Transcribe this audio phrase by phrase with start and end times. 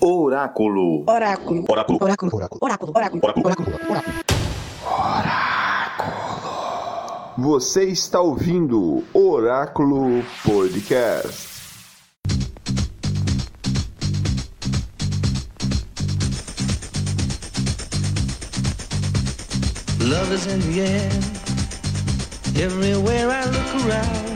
[0.00, 1.04] Oráculo.
[1.06, 1.64] Oráculo.
[1.68, 1.98] Oráculo.
[2.00, 2.30] Oráculo.
[2.34, 2.58] Oráculo.
[2.60, 2.92] Oráculo.
[2.92, 3.22] Oráculo.
[3.22, 3.76] Oráculo.
[3.84, 4.18] Oráculo.
[7.36, 11.58] Você está ouvindo Oráculo Podcast.
[20.00, 21.10] Love is in the air.
[22.56, 24.28] Everywhere I look around.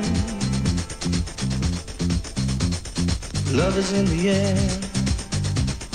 [3.56, 4.81] Love is in the air.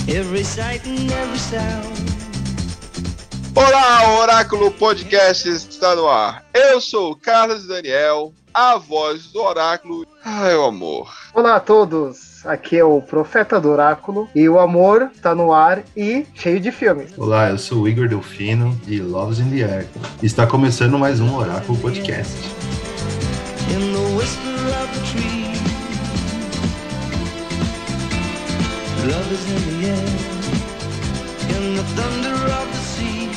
[0.08, 1.86] Every sight and every sound.
[3.54, 6.42] Olá, Oráculo Podcast está no ar.
[6.54, 10.06] Eu sou o Carlos Daniel, a voz do Oráculo.
[10.24, 11.12] Ai, o amor.
[11.34, 15.82] Olá a todos, aqui é o Profeta do Oráculo e o amor tá no ar
[15.94, 17.12] e cheio de filmes.
[17.18, 19.86] Olá, eu sou o Igor Delfino de Loves in the Air.
[20.22, 22.34] Está começando mais um Oráculo Podcast.
[23.68, 25.57] In the whisper of the tree.
[29.08, 30.06] Love is in the air.
[31.56, 33.30] In the thunder of the sea.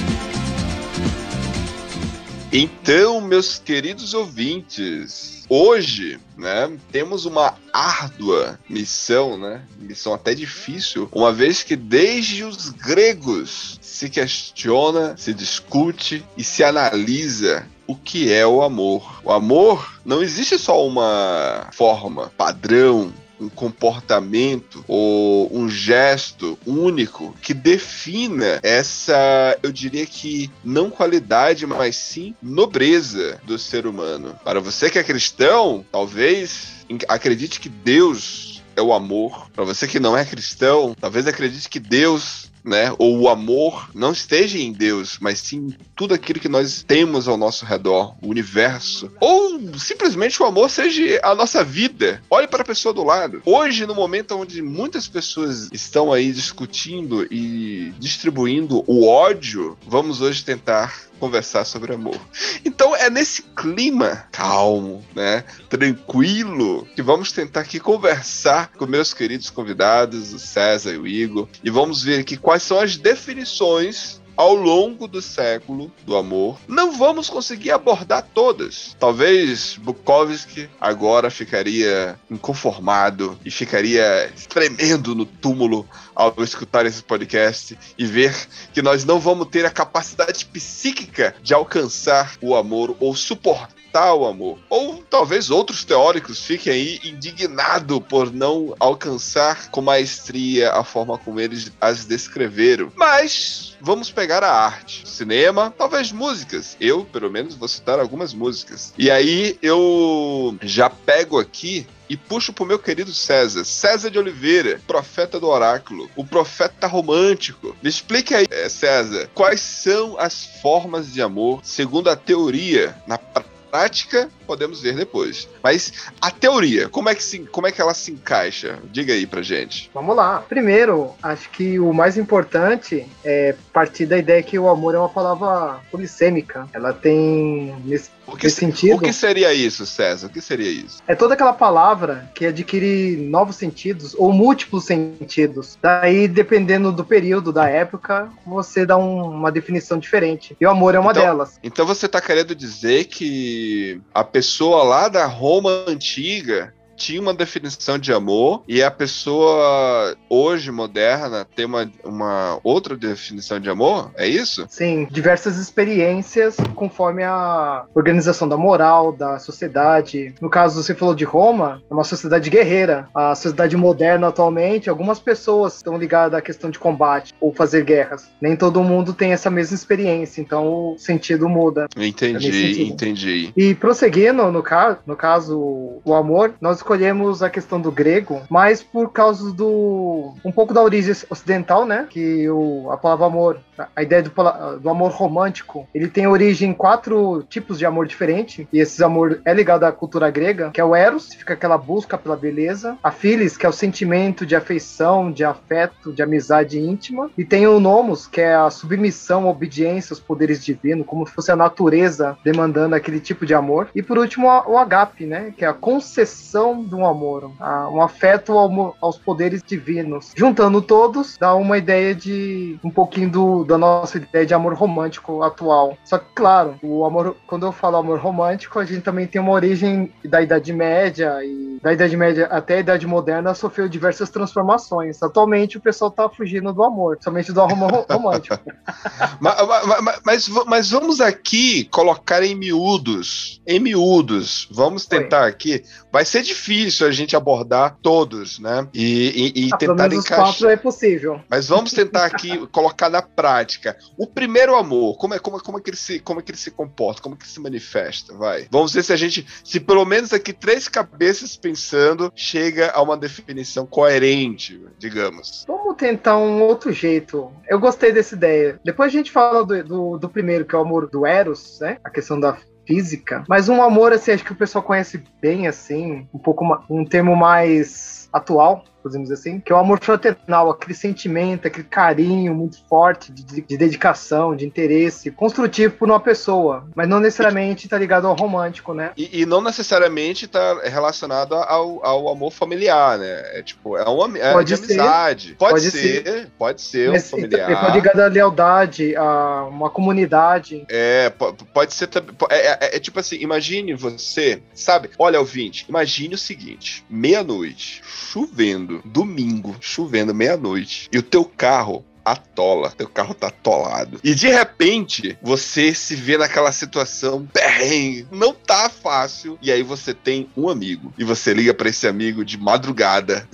[2.52, 9.61] Então, meus queridos ouvintes, hoje, né, temos uma árdua missão, né?
[9.80, 16.66] Missão até difícil, uma vez que desde os gregos se questiona, se discute e se
[16.66, 19.22] analisa o que é o amor.
[19.23, 27.53] O amor não existe só uma forma padrão um comportamento ou um gesto único que
[27.53, 34.40] defina essa, eu diria que não qualidade, mas sim nobreza do ser humano.
[34.44, 39.50] Para você que é cristão, talvez acredite que Deus é o amor.
[39.53, 42.94] Para você que não é cristão, talvez acredite que Deus né?
[42.97, 47.27] Ou o amor não esteja em Deus, mas sim em tudo aquilo que nós temos
[47.27, 49.11] ao nosso redor, o universo.
[49.19, 52.21] Ou simplesmente o amor seja a nossa vida.
[52.29, 53.41] Olhe para a pessoa do lado.
[53.45, 60.44] Hoje, no momento onde muitas pessoas estão aí discutindo e distribuindo o ódio, vamos hoje
[60.44, 62.19] tentar conversar sobre amor.
[62.65, 69.51] Então é nesse clima calmo, né, tranquilo, que vamos tentar aqui conversar com meus queridos
[69.51, 74.56] convidados, o César e o Igor, e vamos ver aqui quais são as definições ao
[74.56, 76.57] longo do século do amor.
[76.68, 78.97] Não vamos conseguir abordar todas.
[79.00, 88.03] Talvez Bukowski agora ficaria inconformado e ficaria tremendo no túmulo ao escutar esse podcast e
[88.03, 88.35] ver
[88.74, 94.25] que nós não vamos ter a capacidade psíquica de alcançar o amor ou suportar o
[94.25, 94.57] amor.
[94.72, 101.40] Ou talvez outros teóricos fiquem aí indignados por não alcançar com maestria a forma como
[101.40, 102.91] eles as descreveram.
[102.96, 106.78] Mas vamos pegar a arte, cinema, talvez músicas.
[106.80, 108.94] Eu, pelo menos, vou citar algumas músicas.
[108.97, 113.64] E aí eu já pego aqui e puxo pro meu querido César.
[113.64, 117.75] César de Oliveira, profeta do oráculo, o profeta romântico.
[117.81, 123.18] Me explique aí, eh, César, quais são as formas de amor segundo a teoria na
[123.18, 125.47] prática podemos ver depois.
[125.63, 128.79] Mas a teoria, como é que, se, como é que ela se encaixa?
[128.91, 129.89] Diga aí pra gente.
[129.94, 130.44] Vamos lá.
[130.50, 135.07] Primeiro, acho que o mais importante é partir da ideia que o amor é uma
[135.07, 136.67] palavra polissêmica.
[136.73, 138.95] Ela tem nesse, O que, nesse sentido.
[138.97, 140.28] o que seria isso, César?
[140.28, 141.01] O que seria isso?
[141.07, 145.78] É toda aquela palavra que adquire novos sentidos ou múltiplos sentidos.
[145.81, 150.57] Daí, dependendo do período, da época, você dá um- uma definição diferente.
[150.59, 151.57] E o amor é uma Então- delas.
[151.63, 154.41] Então você tá querendo dizer que a pessoa
[154.84, 161.65] lá da Roma antiga tinha uma definição de amor e a pessoa hoje moderna tem
[161.65, 164.11] uma, uma outra definição de amor?
[164.15, 164.65] É isso?
[164.69, 170.33] Sim, diversas experiências conforme a organização da moral, da sociedade.
[170.41, 173.07] No caso, você falou de Roma, é uma sociedade guerreira.
[173.15, 178.29] A sociedade moderna atualmente, algumas pessoas estão ligadas à questão de combate ou fazer guerras.
[178.41, 181.88] Nem todo mundo tem essa mesma experiência, então o sentido muda.
[181.95, 182.93] Entendi, nesse sentido.
[182.93, 183.53] entendi.
[183.55, 185.57] E prosseguindo, no caso, no caso,
[186.03, 190.33] o amor, nós escolhemos a questão do grego, mas por causa do.
[190.43, 192.05] um pouco da origem ocidental, né?
[192.09, 193.59] Que o, a palavra amor,
[193.95, 194.31] a ideia do,
[194.79, 199.41] do amor romântico, ele tem origem em quatro tipos de amor diferentes, e esse amor
[199.45, 202.97] é ligado à cultura grega, que é o Eros, que fica aquela busca pela beleza,
[203.01, 207.65] a Philis, que é o sentimento de afeição, de afeto, de amizade íntima, e tem
[207.67, 211.55] o Nomos, que é a submissão, a obediência aos poderes divinos, como se fosse a
[211.55, 213.88] natureza demandando aquele tipo de amor.
[213.95, 215.53] E por último, o agape, né?
[215.55, 217.51] Que é a concessão de um amor,
[217.91, 218.53] um afeto
[219.01, 220.31] aos poderes divinos.
[220.35, 225.44] Juntando todos, dá uma ideia de um pouquinho do, da nossa ideia de amor romântico
[225.44, 225.97] atual.
[226.03, 229.51] Só que, claro, o amor, quando eu falo amor romântico, a gente também tem uma
[229.51, 235.21] origem da Idade Média e da Idade Média até a Idade Moderna sofreu diversas transformações.
[235.21, 238.59] Atualmente o pessoal tá fugindo do amor, somente do amor romântico.
[239.39, 239.56] mas,
[240.01, 245.50] mas, mas, mas, vamos aqui colocar em miúdos, em miúdos, vamos tentar Oi.
[245.50, 245.83] aqui.
[246.12, 246.61] Vai ser difícil
[247.06, 248.88] a gente abordar todos, né?
[248.94, 250.38] E, e, e ah, tentar encaixar.
[250.38, 251.42] quatro é possível.
[251.50, 253.98] Mas vamos tentar aqui colocar na prática.
[254.18, 256.58] O primeiro amor, como é, como, como, é que ele se, como é que ele
[256.58, 258.68] se comporta, como é que se manifesta, vai.
[258.69, 263.18] Vamos ver se a gente, se pelo menos aqui três cabeças pensando, chega a uma
[263.18, 265.66] definição coerente, digamos.
[265.68, 267.52] Vamos tentar um outro jeito.
[267.68, 268.80] Eu gostei dessa ideia.
[268.84, 271.98] Depois a gente fala do, do, do primeiro, que é o amor do Eros, né?
[272.04, 272.58] A questão da
[272.91, 273.43] física.
[273.47, 277.35] Mas um amor, assim, acho que o pessoal conhece bem, assim, um pouco, um termo
[277.35, 282.83] mais atual, podemos dizer assim, que é o amor fraternal, aquele sentimento, aquele carinho muito
[282.88, 288.27] forte de, de, dedicação, de interesse construtivo por uma pessoa, mas não necessariamente está ligado
[288.27, 289.12] ao romântico, né?
[289.18, 293.57] E, e não necessariamente está relacionado ao, ao amor familiar, né?
[293.57, 295.56] É tipo, é um é pode de ser, amizade.
[295.57, 297.81] Pode, pode ser, ser, pode ser um familiar.
[297.81, 300.86] Pode ligar à lealdade, a uma comunidade.
[300.89, 301.31] É,
[301.74, 302.36] pode ser também.
[302.50, 305.09] É, é, é, tipo assim, imagine você, sabe?
[305.18, 312.91] Olha, ouvinte, imagine o seguinte: meia-noite, chovendo domingo, chovendo meia-noite, e o teu carro atola,
[312.91, 314.19] teu carro tá atolado.
[314.23, 319.57] E de repente, você se vê naquela situação perrengue, não tá fácil.
[319.62, 323.47] E aí você tem um amigo e você liga para esse amigo de madrugada.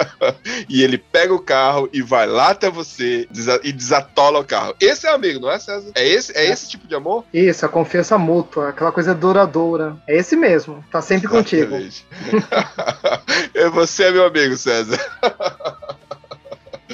[0.68, 3.28] e ele pega o carro e vai lá até você
[3.62, 4.74] e desatola o carro.
[4.80, 5.92] Esse é amigo, não é, César?
[5.94, 6.50] É esse, é, é.
[6.50, 7.24] esse tipo de amor?
[7.32, 9.96] Isso, a confiança mútua, aquela coisa duradoura.
[10.06, 11.74] É esse mesmo, tá sempre contigo.
[13.72, 14.98] você é meu amigo, César.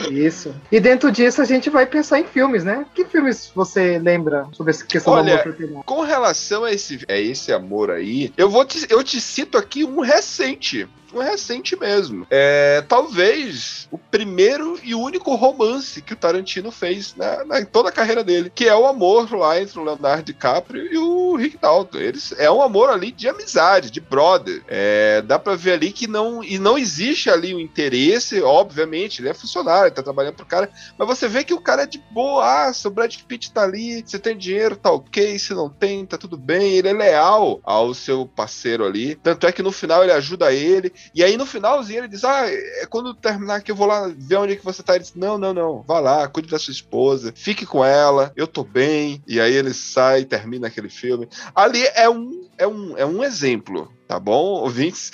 [0.09, 0.55] Isso.
[0.71, 2.87] E dentro disso a gente vai pensar em filmes, né?
[2.95, 5.83] Que filmes você lembra sobre essa questão Olha, do amor fraternal?
[5.85, 9.85] Com relação a esse, a esse amor aí, eu vou te, eu te cito aqui
[9.85, 10.89] um recente
[11.19, 12.27] recente mesmo.
[12.31, 17.89] É, talvez o primeiro e único romance que o Tarantino fez na, na, em toda
[17.89, 21.59] a carreira dele, que é o amor lá entre o Leonardo DiCaprio e o Rick
[21.59, 21.99] Dalton.
[21.99, 24.63] Eles, é um amor ali de amizade, de brother.
[24.69, 29.21] É, dá pra ver ali que não, e não existe ali o um interesse, obviamente,
[29.21, 31.87] ele é funcionário, ele tá trabalhando pro cara, mas você vê que o cara é
[31.87, 35.69] de boa, ah, seu Brad Pitt tá ali, você tem dinheiro, tá ok, se não
[35.69, 39.73] tem, tá tudo bem, ele é leal ao seu parceiro ali, tanto é que no
[39.73, 43.71] final ele ajuda ele, e aí no finalzinho ele diz: Ah, é quando terminar aqui
[43.71, 44.95] eu vou lá ver onde é que você tá.
[44.95, 48.47] Ele diz: Não, não, não, vá lá, cuide da sua esposa, fique com ela, eu
[48.47, 49.23] tô bem.
[49.27, 51.29] E aí ele sai, termina aquele filme.
[51.55, 55.13] Ali é um, é um, é um exemplo Tá bom, ouvintes?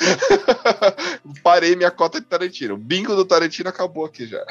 [1.44, 2.76] Parei minha cota de Tarantino.
[2.76, 4.42] O bingo do Tarantino acabou aqui já.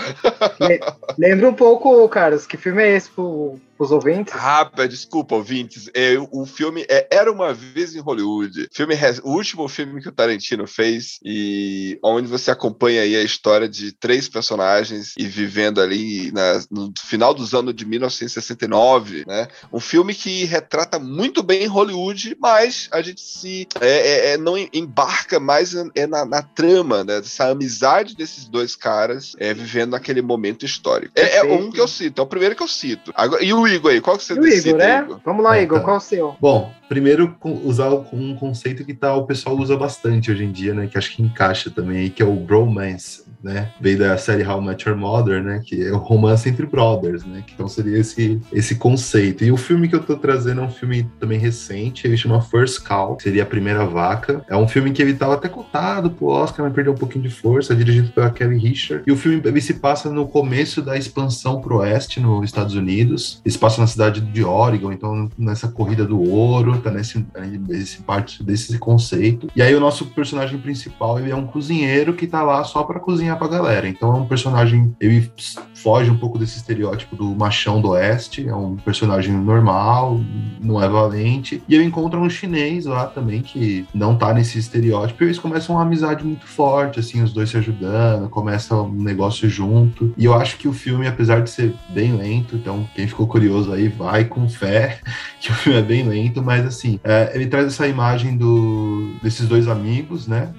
[1.17, 4.33] Lembra um pouco, caras, que filme é esse pro, pros ouvintes?
[4.33, 5.89] Rápida, desculpa, ouvintes.
[5.93, 8.67] É, o filme é Era Uma Vez em Hollywood.
[8.71, 13.67] Filme, o último filme que o Tarantino fez e onde você acompanha aí a história
[13.67, 19.47] de três personagens e vivendo ali na, no final dos anos de 1969, né?
[19.71, 23.67] Um filme que retrata muito bem Hollywood, mas a gente se...
[23.81, 27.19] É, é, é não embarca mais é na, na trama, né?
[27.19, 31.13] Dessa amizade desses dois caras é, vivendo naquele momento histórico.
[31.15, 33.11] É, é, um que eu cito, é o primeiro que eu cito.
[33.15, 34.99] Agora, e o Igor aí, qual que você o Igor, né?
[34.99, 35.19] Igor?
[35.23, 35.83] Vamos lá, é, Igor, tá.
[35.83, 36.35] qual é o seu?
[36.39, 40.87] Bom, primeiro usar um conceito que tá, o pessoal usa bastante hoje em dia, né?
[40.87, 43.69] Que acho que encaixa também aí, que é o bromance né?
[43.79, 45.61] Veio da série How Much Your Mother, né?
[45.63, 47.43] Que é o romance entre brothers, né?
[47.53, 49.43] Então seria esse, esse conceito.
[49.43, 52.81] E o filme que eu tô trazendo é um filme também recente, ele chama First
[52.81, 54.43] Call, seria a primeira vaca.
[54.49, 57.29] É um filme que ele tava até cotado pro Oscar, mas perdeu um pouquinho de
[57.29, 59.03] força, dirigido pela Kelly Richard.
[59.05, 63.41] E o filme ele se passa no começo da expansão pro oeste, nos Estados Unidos.
[63.45, 67.23] Ele se passa na cidade de Oregon, então nessa corrida do ouro, tá nesse,
[67.67, 69.47] nesse parte desse conceito.
[69.55, 72.99] E aí o nosso personagem principal, ele é um cozinheiro que tá lá só para
[72.99, 73.87] cozinhar ganhar pra galera.
[73.87, 75.29] Então é um personagem, ele
[75.75, 80.19] foge um pouco desse estereótipo do machão do oeste, é um personagem normal,
[80.59, 85.23] não é valente, e ele encontra um chinês lá também que não tá nesse estereótipo,
[85.23, 89.47] e eles começam uma amizade muito forte, assim, os dois se ajudando, começa um negócio
[89.47, 93.27] junto, e eu acho que o filme, apesar de ser bem lento, então quem ficou
[93.27, 94.99] curioso aí, vai com fé,
[95.39, 99.47] que o filme é bem lento, mas assim, é, ele traz essa imagem do, desses
[99.47, 100.49] dois amigos, né,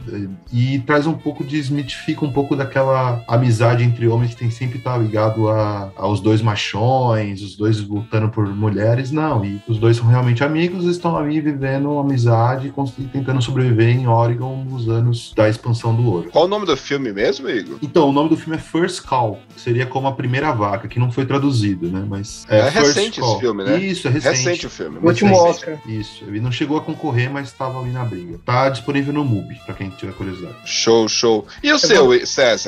[0.53, 4.93] e traz um pouco, desmitifica um pouco daquela amizade entre homens que tem sempre estar
[4.93, 9.97] tá ligado a, aos dois machões, os dois lutando por mulheres, não, e os dois
[9.97, 15.33] são realmente amigos, estão ali vivendo uma amizade e tentando sobreviver em Oregon nos anos
[15.37, 16.31] da expansão do ouro.
[16.31, 17.79] Qual o nome do filme mesmo, Igor?
[17.83, 20.99] Então, o nome do filme é First Call, que seria como a primeira vaca, que
[20.99, 22.45] não foi traduzido, né, mas...
[22.49, 23.33] É, é recente Call.
[23.33, 23.79] esse filme, né?
[23.79, 24.37] Isso, é recente.
[24.37, 24.99] Recente o filme.
[25.03, 25.79] O último Oscar.
[25.87, 28.39] Isso, ele não chegou a concorrer, mas estava ali na briga.
[28.45, 30.57] Tá disponível no MUBI, pra quem tiver curiosidade.
[30.65, 31.47] Show, show.
[31.63, 32.15] E o eu seu, vou...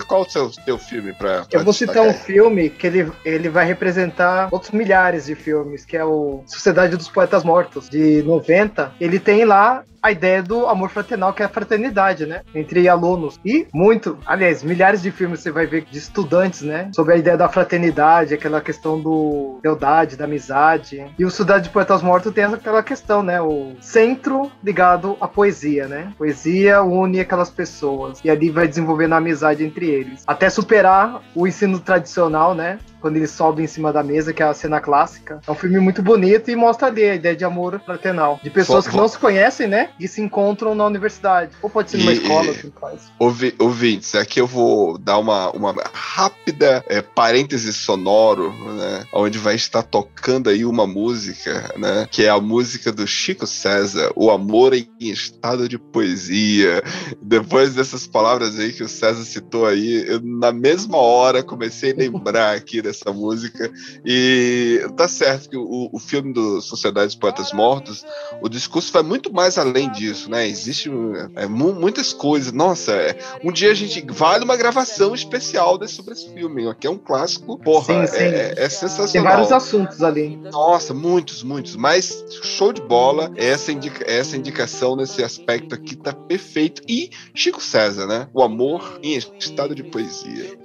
[0.07, 3.49] Qual o seu teu filme pra, pra Eu vou citar um filme que ele, ele
[3.49, 8.93] vai representar outros milhares de filmes, que é o Sociedade dos Poetas Mortos, de 90.
[9.01, 12.43] Ele tem lá a ideia do amor fraternal, que é a fraternidade, né?
[12.55, 13.39] Entre alunos.
[13.45, 16.91] E muito, aliás, milhares de filmes você vai ver de estudantes, né?
[16.95, 21.05] Sobre a ideia da fraternidade, aquela questão do lealdade, da amizade.
[21.19, 23.41] E o Cidade de Poetas Mortos tem aquela questão, né?
[23.41, 26.13] O centro ligado à poesia, né?
[26.17, 28.21] Poesia une aquelas pessoas.
[28.25, 30.23] E ali vai desenvolvendo a amizade entre eles.
[30.27, 32.79] Até superar o ensino tradicional, né?
[33.01, 35.41] Quando ele sobe em cima da mesa, que é a cena clássica.
[35.47, 38.41] É um filme muito bonito e mostra ali a ideia de amor fraternal.
[38.43, 39.91] De pessoas que não se conhecem, né?
[39.99, 41.53] E se encontram na universidade.
[41.63, 43.13] Ou pode ser numa e, escola, assim faz.
[43.19, 49.05] Ouvi, ouvintes, aqui eu vou dar uma, uma rápida é, parêntese sonoro, né?
[49.13, 52.09] Onde vai estar tocando aí uma música, né?
[52.11, 56.83] Que é a música do Chico César, O Amor em Estado de Poesia.
[57.23, 61.97] Depois dessas palavras aí que o César citou aí, eu, na mesma hora comecei a
[61.97, 63.71] lembrar aqui dessa música.
[64.05, 68.05] E tá certo que o, o filme do Sociedade dos Poetas Mortos,
[68.41, 70.47] o discurso vai muito mais além disso, né?
[70.49, 70.91] Existe
[71.37, 72.53] é, muitas coisas.
[72.53, 76.87] Nossa, é, um dia a gente vai numa gravação especial desse, sobre esse filme, que
[76.87, 77.59] é um clássico.
[77.59, 78.25] Porra, sim, sim.
[78.25, 79.13] É, é, sensacional.
[79.13, 80.37] Tem vários assuntos ali.
[80.37, 81.77] Nossa, muitos, muitos.
[81.77, 83.31] Mas show de bola.
[83.37, 86.83] Essa, indica, essa indicação nesse aspecto aqui tá perfeito.
[86.89, 88.29] E Chico César, né?
[88.33, 90.59] O amor em estado de poesia.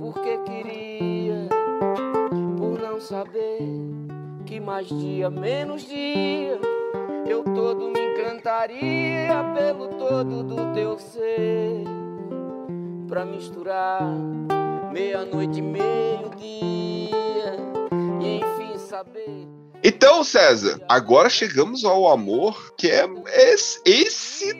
[0.00, 1.15] Porque queria
[3.06, 3.60] saber
[4.44, 6.58] que mais dia, menos dia,
[7.24, 11.84] eu todo me encantaria pelo todo do teu ser,
[13.06, 14.02] pra misturar
[14.92, 17.56] meia-noite e meio-dia,
[18.20, 19.65] e enfim saber.
[19.88, 24.52] Então, César, agora chegamos ao amor que é esse, esse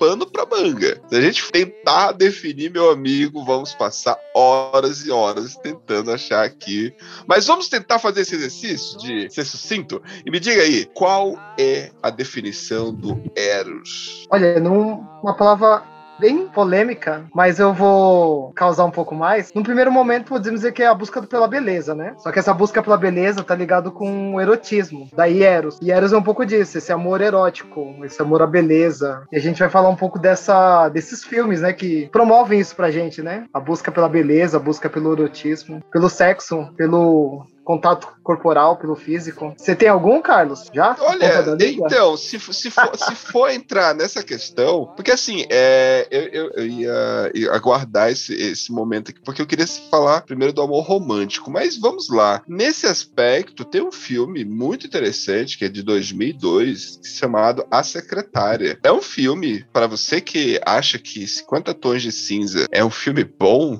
[0.00, 1.00] pano pra manga.
[1.08, 6.92] Se a gente tentar definir, meu amigo, vamos passar horas e horas tentando achar aqui.
[7.24, 10.02] Mas vamos tentar fazer esse exercício de ser sucinto.
[10.26, 14.26] E me diga aí, qual é a definição do Eros?
[14.28, 19.52] Olha, numa palavra bem polêmica, mas eu vou causar um pouco mais.
[19.54, 22.14] No primeiro momento, podemos dizer que é a busca pela beleza, né?
[22.18, 25.78] Só que essa busca pela beleza tá ligado com o erotismo, daí Eros.
[25.82, 29.22] E Eros é um pouco disso, esse amor erótico, esse amor à beleza.
[29.32, 32.90] E a gente vai falar um pouco dessa, desses filmes, né, que promovem isso pra
[32.90, 33.46] gente, né?
[33.52, 39.54] A busca pela beleza, a busca pelo erotismo, pelo sexo, pelo contato corporal, pelo físico.
[39.56, 40.70] Você tem algum, Carlos?
[40.72, 40.96] Já?
[41.00, 46.50] Olha, então, se, se, for, se for entrar nessa questão, porque assim, é, eu, eu,
[46.50, 50.82] eu ia, ia, aguardar esse, esse momento aqui, porque eu queria falar primeiro do amor
[50.82, 52.42] romântico, mas vamos lá.
[52.46, 58.78] Nesse aspecto, tem um filme muito interessante, que é de 2002, chamado A Secretária.
[58.82, 63.24] É um filme, para você que acha que 50 Tons de Cinza é um filme
[63.24, 63.78] bom,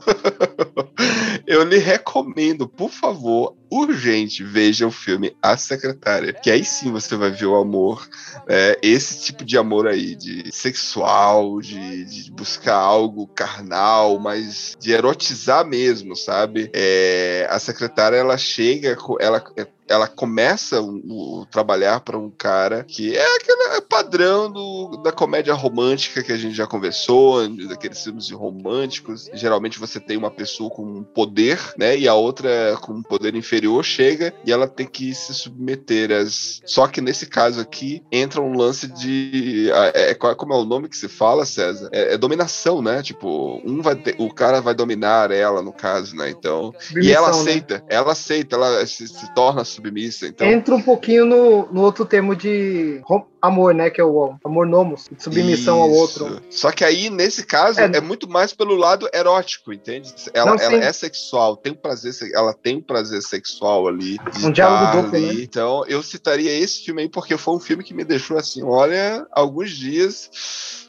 [1.46, 6.32] eu lhe recomendo, por favor, urgente, veja o filme A Secretária.
[6.32, 8.08] Que aí sim você vai ver o amor,
[8.48, 14.92] é, esse tipo de amor aí, de sexual, de, de, buscar algo carnal, mas de
[14.92, 16.70] erotizar mesmo, sabe?
[16.72, 22.84] É, a secretária, ela chega, ela é ela começa o, o trabalhar para um cara
[22.84, 28.30] que é aquele padrão do, da comédia romântica que a gente já conversou, daqueles filmes
[28.30, 29.30] românticos.
[29.34, 31.96] Geralmente você tem uma pessoa com um poder, né?
[31.96, 36.60] E a outra com um poder inferior chega e ela tem que se submeter às.
[36.64, 39.70] Só que nesse caso aqui entra um lance de.
[39.94, 41.88] É, é, como é o nome que se fala, César?
[41.92, 43.02] É, é dominação, né?
[43.02, 46.30] Tipo, um vai ter, o cara vai dominar ela, no caso, né?
[46.30, 46.74] Então.
[46.96, 47.38] e ela né?
[47.38, 47.84] aceita, né?
[47.88, 50.26] ela aceita, ela se, se torna submissa.
[50.26, 53.00] Então, Entra um pouquinho no, no outro termo de
[53.40, 53.90] amor, né?
[53.90, 56.00] Que é o amor nomos, de submissão ao Isso.
[56.00, 56.40] outro.
[56.48, 57.84] Só que aí, nesse caso, É.
[57.84, 60.12] é, muito mais pelo lado erótico, entende?
[60.32, 64.18] Ela, Não, ela é sexual, tem um prazer, ela tem um prazer sexual ali.
[64.42, 65.34] Um diálogo estar duplo, né?
[65.42, 69.26] Então, eu citaria esse filme aí, porque foi um filme que me deixou assim, olha,
[69.30, 70.30] alguns dias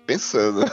[0.06, 0.64] pensando.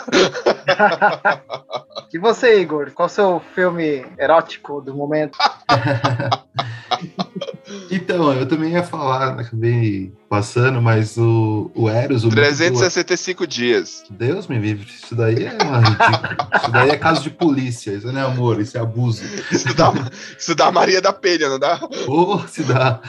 [2.14, 2.90] E você, Igor?
[2.92, 5.38] Qual o seu filme erótico do momento?
[7.90, 13.46] Então, eu também ia falar, acabei passando, mas o, o Eros, o mito do- 365
[13.46, 14.02] dias.
[14.10, 16.36] Deus me livre, isso daí é uma ridícula.
[16.62, 19.22] Isso daí é caso de polícia, isso não é amor, isso é abuso.
[19.50, 19.92] Isso dá,
[20.38, 21.78] isso dá Maria da Penha, não dá?
[22.08, 23.00] Ou se dá.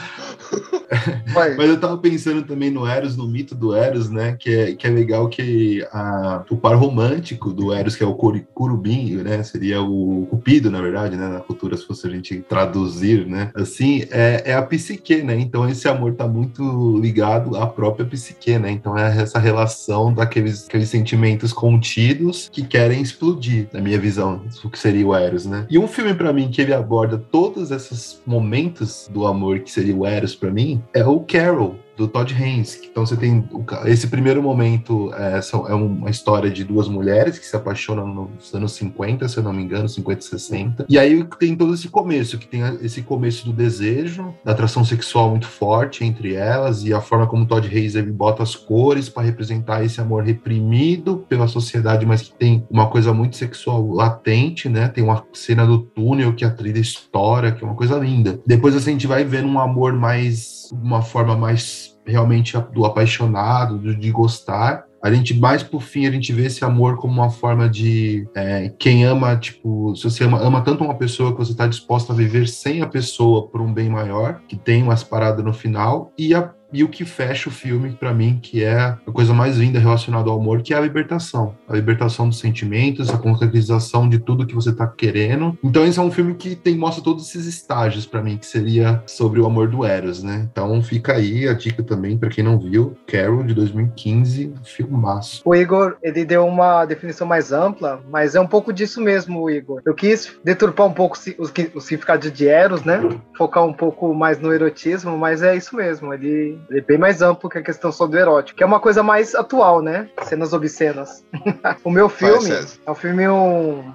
[1.32, 1.54] Vai.
[1.56, 4.36] Mas eu tava pensando também no Eros, no mito do Eros, né?
[4.38, 8.14] Que é, que é legal que a, o par romântico do Eros, que é o
[8.14, 9.42] curubim, né?
[9.42, 11.28] Seria o cupido, na verdade, né?
[11.28, 13.50] Na cultura, se fosse a gente traduzir, né?
[13.54, 15.38] Assim, é, é a psique, né?
[15.38, 18.70] Então esse amor tá muito ligado à própria psique, né?
[18.70, 24.70] Então é essa relação daqueles aqueles sentimentos contidos que querem explodir, na minha visão, o
[24.70, 25.66] que seria o Eros, né?
[25.68, 29.96] E um filme pra mim que ele aborda todos esses momentos do amor que seria
[29.96, 31.76] o Eros pra mim é o Carol.
[31.96, 32.80] Do Todd Haynes.
[32.90, 33.48] Então você tem
[33.86, 38.72] esse primeiro momento é, é uma história de duas mulheres que se apaixonam nos anos
[38.72, 40.86] 50, se eu não me engano, 50 e 60.
[40.88, 45.30] E aí tem todo esse começo, que tem esse começo do desejo, da atração sexual
[45.30, 49.22] muito forte entre elas e a forma como Todd Haynes ele bota as cores para
[49.22, 54.88] representar esse amor reprimido pela sociedade, mas que tem uma coisa muito sexual latente, né?
[54.88, 58.40] Tem uma cena do túnel que a trilha estoura, que é uma coisa linda.
[58.46, 63.78] Depois assim, a gente vai vendo um amor mais uma forma mais realmente do apaixonado,
[63.78, 64.84] do- de gostar.
[65.02, 68.70] A gente, mais por fim, a gente vê esse amor como uma forma de é,
[68.78, 72.14] quem ama, tipo, se você ama, ama tanto uma pessoa que você está disposto a
[72.14, 76.34] viver sem a pessoa por um bem maior, que tem umas paradas no final, e
[76.34, 79.78] a e o que fecha o filme pra mim, que é a coisa mais linda
[79.78, 81.54] relacionada ao amor, que é a libertação.
[81.68, 85.56] A libertação dos sentimentos, a concretização de tudo que você tá querendo.
[85.62, 89.00] Então esse é um filme que tem mostra todos esses estágios pra mim, que seria
[89.06, 90.48] sobre o amor do Eros, né?
[90.50, 95.42] Então fica aí a dica também pra quem não viu, Carol de 2015, filmaço.
[95.44, 99.80] O Igor, ele deu uma definição mais ampla, mas é um pouco disso mesmo, Igor.
[99.86, 103.00] Eu quis deturpar um pouco o, o significado de Eros, né?
[103.36, 106.12] Focar um pouco mais no erotismo, mas é isso mesmo.
[106.12, 109.02] Ele é bem mais amplo que a questão só do erótico, que é uma coisa
[109.02, 110.08] mais atual, né?
[110.22, 111.24] Cenas obscenas.
[111.84, 112.78] o meu filme César.
[112.86, 113.24] é um filme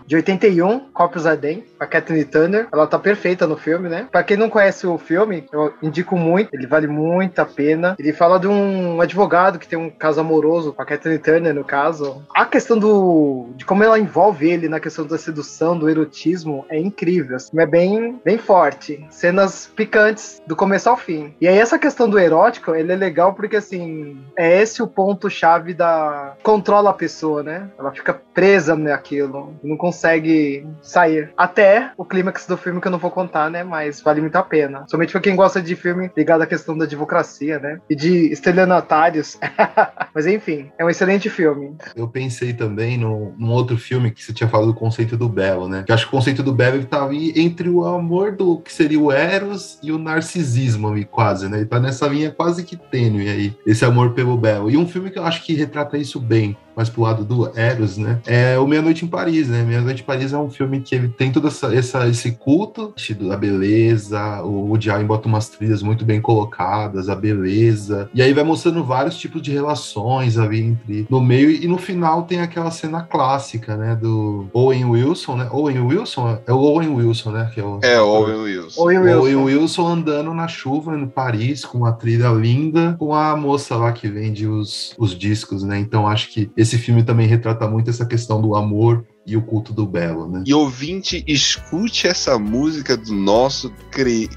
[0.05, 2.67] de 81, Corpus Ardem, a Kathleen Turner.
[2.71, 4.07] Ela tá perfeita no filme, né?
[4.11, 7.95] Pra quem não conhece o filme, eu indico muito, ele vale muito a pena.
[7.99, 11.63] Ele fala de um advogado que tem um caso amoroso com a Kathleen Turner, no
[11.63, 12.23] caso.
[12.35, 16.79] A questão do de como ela envolve ele na questão da sedução, do erotismo, é
[16.79, 17.35] incrível.
[17.35, 19.05] Assim, é bem, bem forte.
[19.09, 21.33] Cenas picantes do começo ao fim.
[21.39, 25.29] E aí essa questão do erótico, ele é legal porque assim, é esse o ponto
[25.29, 27.69] chave da controla a pessoa, né?
[27.77, 31.31] Ela fica presa naquilo, não consegue sair.
[31.37, 33.63] Até o clímax do filme que eu não vou contar, né?
[33.63, 34.85] Mas vale muito a pena.
[34.89, 37.79] Somente pra quem gosta de filme ligado à questão da advocacia, né?
[37.89, 39.37] E de estelionatários.
[40.13, 41.75] Mas enfim, é um excelente filme.
[41.95, 45.67] Eu pensei também no, num outro filme que você tinha falado do conceito do belo,
[45.67, 45.83] né?
[45.85, 48.99] Que acho que o conceito do belo tá ali entre o amor do que seria
[48.99, 51.57] o Eros e o narcisismo quase, né?
[51.57, 54.71] Ele tá nessa linha quase que tênue aí, esse amor pelo belo.
[54.71, 57.97] E um filme que eu acho que retrata isso bem, mais pro lado do Eros,
[57.97, 58.19] né?
[58.25, 59.63] É o Meia Noite em Paris, né?
[59.63, 62.93] Meia Noite em Paris é um filme que ele tem todo essa, essa- esse culto
[63.21, 68.33] da beleza, o Woody Allen bota umas trilhas muito bem colocadas, a beleza, e aí
[68.33, 72.71] vai mostrando vários tipos de relações ali entre no meio e no final tem aquela
[72.71, 73.95] cena clássica, né?
[73.95, 75.47] Do Owen Wilson, né?
[75.51, 77.51] Owen Wilson é o Owen Wilson, né?
[77.53, 78.81] Que é o, É, Owen Wilson.
[78.83, 79.19] Oi, o Wilson.
[79.19, 83.91] Owen Wilson andando na chuva em Paris com uma trilha linda, com a moça lá
[83.91, 85.79] que vende os, os discos, né?
[85.79, 89.73] Então acho que esse filme também retrata muito essa questão do amor e o culto
[89.73, 90.43] do belo, né?
[90.45, 93.73] E ouvinte, escute essa música do nosso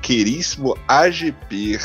[0.01, 1.79] queríssimo AGP.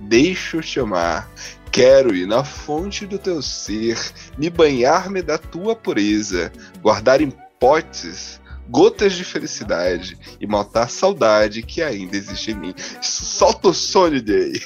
[0.00, 1.30] Deixa eu te amar.
[1.70, 3.98] Quero ir na fonte do teu ser,
[4.38, 11.62] me banhar-me da tua pureza, guardar em potes gotas de felicidade e matar a saudade
[11.62, 12.74] que ainda existe em mim.
[13.00, 14.62] Solta o.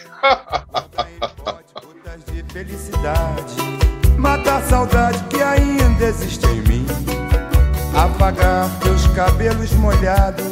[1.83, 3.57] Gotas de felicidade,
[4.19, 6.87] matar a saudade que ainda existe em mim.
[7.95, 10.45] Apagar teus cabelos molhados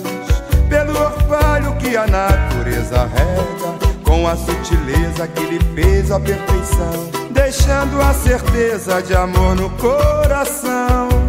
[0.68, 8.00] pelo orvalho que a natureza rega, com a sutileza que lhe fez a perfeição, deixando
[8.00, 11.25] a certeza de amor no coração.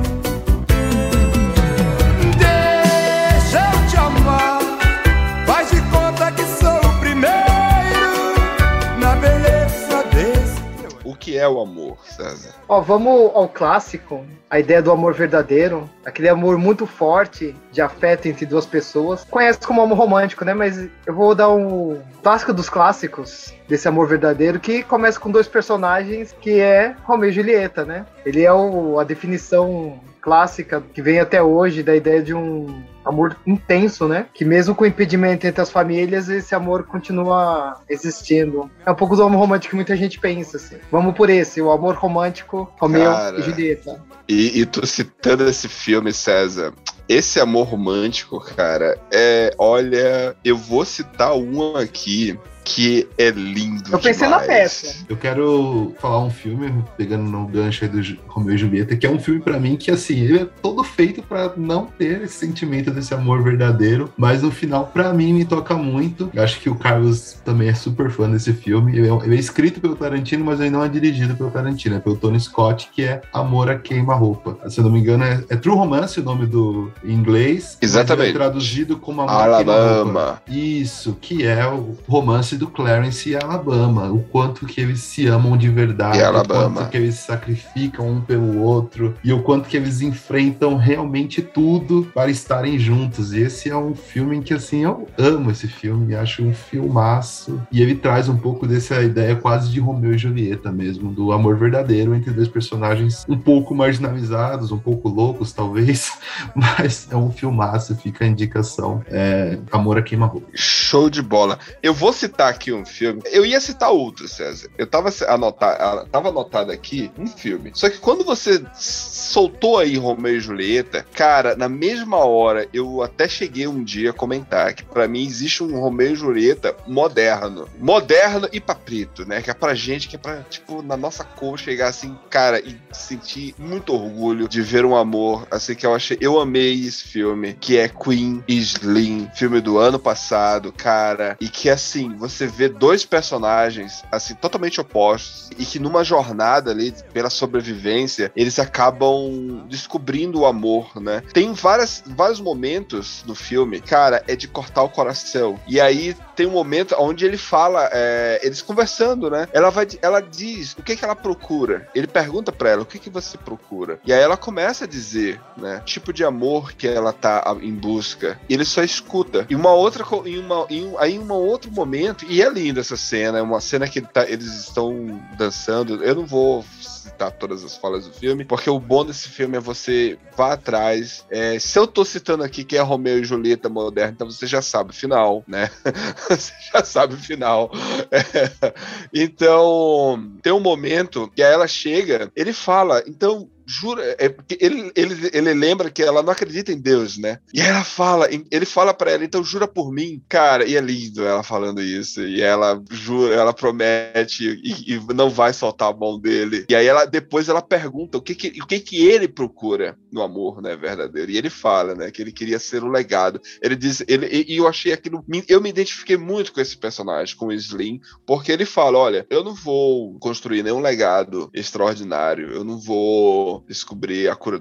[11.28, 12.56] Que é o amor, César?
[12.70, 18.30] Ó, vamos ao clássico, a ideia do amor verdadeiro, aquele amor muito forte de afeto
[18.30, 19.26] entre duas pessoas.
[19.30, 20.54] Conhece como amor romântico, né?
[20.54, 25.50] Mas eu vou dar um clássico dos clássicos desse amor verdadeiro que começa com dois
[25.50, 28.06] personagens que é Romeu e Julieta, né?
[28.26, 33.38] Ele é o, a definição clássica que vem até hoje da ideia de um amor
[33.48, 34.26] intenso, né?
[34.34, 38.70] Que mesmo com impedimento entre as famílias, esse amor continua existindo.
[38.86, 40.76] É um pouco do amor romântico que muita gente pensa, assim.
[40.92, 44.02] Vamos por esse, o amor romântico, Romeu e Julieta.
[44.28, 46.74] E, e tô citando esse filme, César.
[47.08, 49.54] Esse amor romântico, cara, é.
[49.58, 52.38] Olha, eu vou citar um aqui
[52.68, 53.90] que é lindo.
[53.92, 54.60] Eu pensei na demais.
[54.60, 55.06] peça.
[55.08, 59.10] Eu quero falar um filme, pegando no gancho aí do Romeu e Julieta, que é
[59.10, 62.92] um filme pra mim que, assim, ele é todo feito pra não ter esse sentimento
[62.92, 66.30] desse amor verdadeiro, mas no final, pra mim, me toca muito.
[66.34, 68.98] Eu acho que o Carlos também é super fã desse filme.
[68.98, 72.00] Ele é, ele é escrito pelo Tarantino, mas ele não é dirigido pelo Tarantino, é
[72.00, 74.58] pelo Tony Scott, que é Amor a Queima-Roupa.
[74.70, 77.78] Se eu não me engano, é, é True Romance o nome do em inglês.
[77.82, 78.30] mas Exatamente.
[78.30, 79.72] ele é traduzido como Amor a Queima-Roupa.
[79.72, 80.42] Alabama.
[80.50, 84.12] Isso, que é o romance do Clarence e Alabama.
[84.12, 86.82] O quanto que eles se amam de verdade, o Alabama.
[86.82, 91.42] quanto que eles se sacrificam um pelo outro e o quanto que eles enfrentam realmente
[91.42, 93.34] tudo para estarem juntos.
[93.34, 97.62] E esse é um filme em que, assim, eu amo esse filme, acho um filmaço.
[97.72, 101.58] E ele traz um pouco dessa ideia quase de Romeu e Julieta mesmo, do amor
[101.58, 106.12] verdadeiro entre dois personagens um pouco marginalizados, um pouco loucos, talvez,
[106.56, 109.02] mas é um filmaço, fica a indicação.
[109.08, 110.48] É Amor a Queima-Roupa.
[110.54, 111.60] Show de bola.
[111.82, 113.22] Eu vou citar aqui um filme.
[113.26, 114.70] Eu ia citar outro, César.
[114.78, 117.72] Eu tava, anotar, tava anotado aqui um filme.
[117.74, 123.28] Só que quando você soltou aí Romeu e Julieta, cara, na mesma hora eu até
[123.28, 127.68] cheguei um dia a comentar que pra mim existe um Romeu e Julieta moderno.
[127.80, 129.42] Moderno e paprito, né?
[129.42, 132.78] Que é pra gente, que é pra, tipo, na nossa cor chegar assim, cara, e
[132.92, 136.18] sentir muito orgulho de ver um amor, assim, que eu achei.
[136.22, 141.70] Eu amei esse filme, que é Queen Slim, filme do ano passado, cara, e que
[141.70, 148.32] assim, você vê dois personagens, assim, totalmente opostos, e que numa jornada ali, pela sobrevivência,
[148.36, 151.24] eles acabam descobrindo o amor, né?
[151.34, 155.60] Tem várias, vários momentos no filme, cara, é de cortar o coração.
[155.68, 159.48] E aí tem um momento onde ele fala, é, eles conversando, né?
[159.54, 161.88] Ela vai, ela diz o que que ela procura.
[161.96, 164.00] Ele pergunta pra ela o que que você procura.
[164.06, 165.82] E aí ela começa a dizer, né?
[165.86, 168.40] Tipo de amor que ela tá em busca.
[168.50, 169.46] E ele só escuta.
[169.50, 172.80] E uma outra, em uma, em um, aí em um outro momento e é linda
[172.80, 176.04] essa cena, é uma cena que tá- eles estão dançando.
[176.04, 179.60] Eu não vou citar todas as falas do filme, porque o bom desse filme é
[179.60, 181.26] você vá atrás.
[181.30, 184.62] É, se eu tô citando aqui que é Romeu e Julieta moderna, então você já
[184.62, 185.70] sabe o final, né?
[186.30, 187.72] você já sabe o final.
[188.12, 188.74] É.
[189.14, 195.30] Então, tem um momento que ela chega, ele fala, então jura, é porque ele, ele,
[195.34, 197.40] ele lembra que ela não acredita em Deus, né?
[197.54, 201.26] E ela fala, ele fala pra ela, então jura por mim, cara, e é lindo
[201.26, 206.20] ela falando isso, e ela jura, ela promete e, e não vai soltar a mão
[206.20, 206.66] dele.
[206.70, 210.22] E aí ela depois ela pergunta o que que, o que que ele procura no
[210.22, 211.32] amor, né, verdadeiro.
[211.32, 213.42] E ele fala, né, que ele queria ser o legado.
[213.62, 217.36] Ele diz, ele e e eu achei aquilo, eu me identifiquei muito com esse personagem,
[217.36, 222.64] com o Slim, porque ele fala, olha, eu não vou construir nenhum legado extraordinário, eu
[222.64, 224.58] não vou descobrir a cura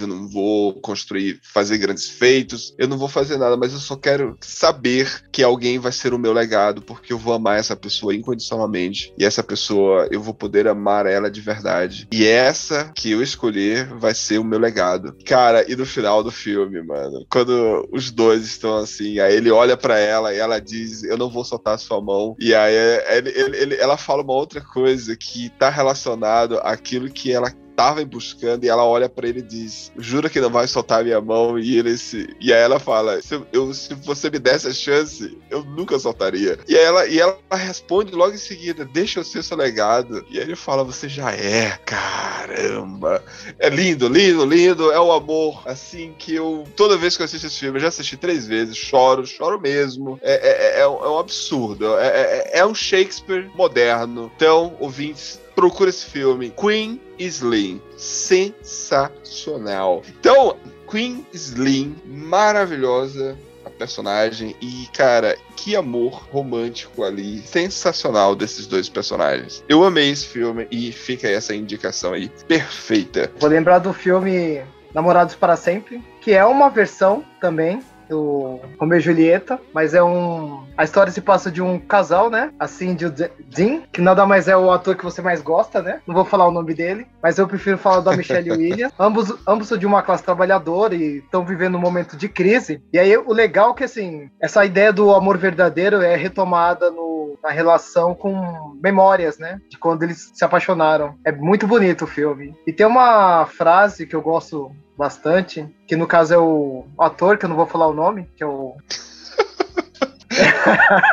[0.00, 3.96] eu não vou construir, fazer grandes feitos, eu não vou fazer nada, mas eu só
[3.96, 8.14] quero saber que alguém vai ser o meu legado, porque eu vou amar essa pessoa
[8.14, 12.08] incondicionalmente, e essa pessoa, eu vou poder amar ela de verdade.
[12.12, 15.16] E essa que eu escolher vai ser o meu legado.
[15.24, 19.76] Cara, e no final do filme, mano, quando os dois estão assim, aí ele olha
[19.76, 23.30] pra ela e ela diz, eu não vou soltar a sua mão, e aí ele-
[23.30, 28.62] ele- ele- ela fala uma outra coisa que tá relacionado àquilo que ela tava buscando
[28.64, 31.58] e ela olha pra ele e diz: Jura que não vai soltar minha mão?
[31.58, 32.28] E ele se.
[32.38, 36.58] E aí ela fala: se, eu, se você me desse a chance, eu nunca soltaria.
[36.68, 40.22] E ela, e ela responde logo em seguida: Deixa eu ser seu legado.
[40.28, 43.24] E aí ele fala: Você já é, caramba.
[43.58, 44.92] É lindo, lindo, lindo.
[44.92, 45.62] É o amor.
[45.64, 46.64] Assim que eu.
[46.76, 50.18] Toda vez que eu assisto esse filme, eu já assisti três vezes, choro, choro mesmo.
[50.22, 51.96] É, é, é, um- é um absurdo.
[51.98, 54.30] É, é, é um Shakespeare moderno.
[54.36, 56.50] Então, ouvintes, procura esse filme.
[56.50, 57.80] Queen Slim.
[57.96, 60.02] Sensacional.
[60.08, 60.56] Então,
[60.90, 64.56] Queen Slim, maravilhosa a personagem.
[64.60, 67.40] E, cara, que amor romântico ali.
[67.40, 69.64] Sensacional desses dois personagens.
[69.68, 72.28] Eu amei esse filme e fica essa indicação aí.
[72.48, 73.30] Perfeita.
[73.38, 74.62] Vou lembrar do filme
[74.94, 80.66] Namorados para Sempre, que é uma versão também do Romeu e Julieta, mas é um.
[80.76, 82.52] A história se passa de um casal, né?
[82.58, 86.00] Assim, de Dean, que nada mais é o ator que você mais gosta, né?
[86.06, 88.92] Não vou falar o nome dele, mas eu prefiro falar da Michelle Williams.
[88.98, 92.82] ambos, ambos são de uma classe trabalhadora e estão vivendo um momento de crise.
[92.92, 97.38] E aí o legal é que assim, essa ideia do amor verdadeiro é retomada no,
[97.42, 99.60] na relação com memórias, né?
[99.70, 101.14] De quando eles se apaixonaram.
[101.24, 102.54] É muito bonito o filme.
[102.66, 107.46] E tem uma frase que eu gosto bastante, que no caso é o ator, que
[107.46, 108.76] eu não vou falar o nome, que é o.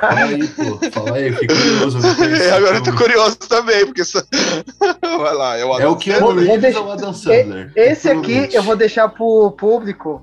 [0.02, 0.91] Fala aí, pô.
[0.91, 2.00] Fala aí, fiquei curioso.
[2.21, 4.21] É, agora eu tô curioso também, porque isso...
[5.02, 7.71] Vai lá, é o, é o que é Reeves ou Adam Sandler?
[7.76, 10.21] Esse aqui eu vou deixar pro público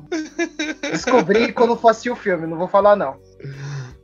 [0.83, 3.16] descobrir quando for assistir o filme, não vou falar não.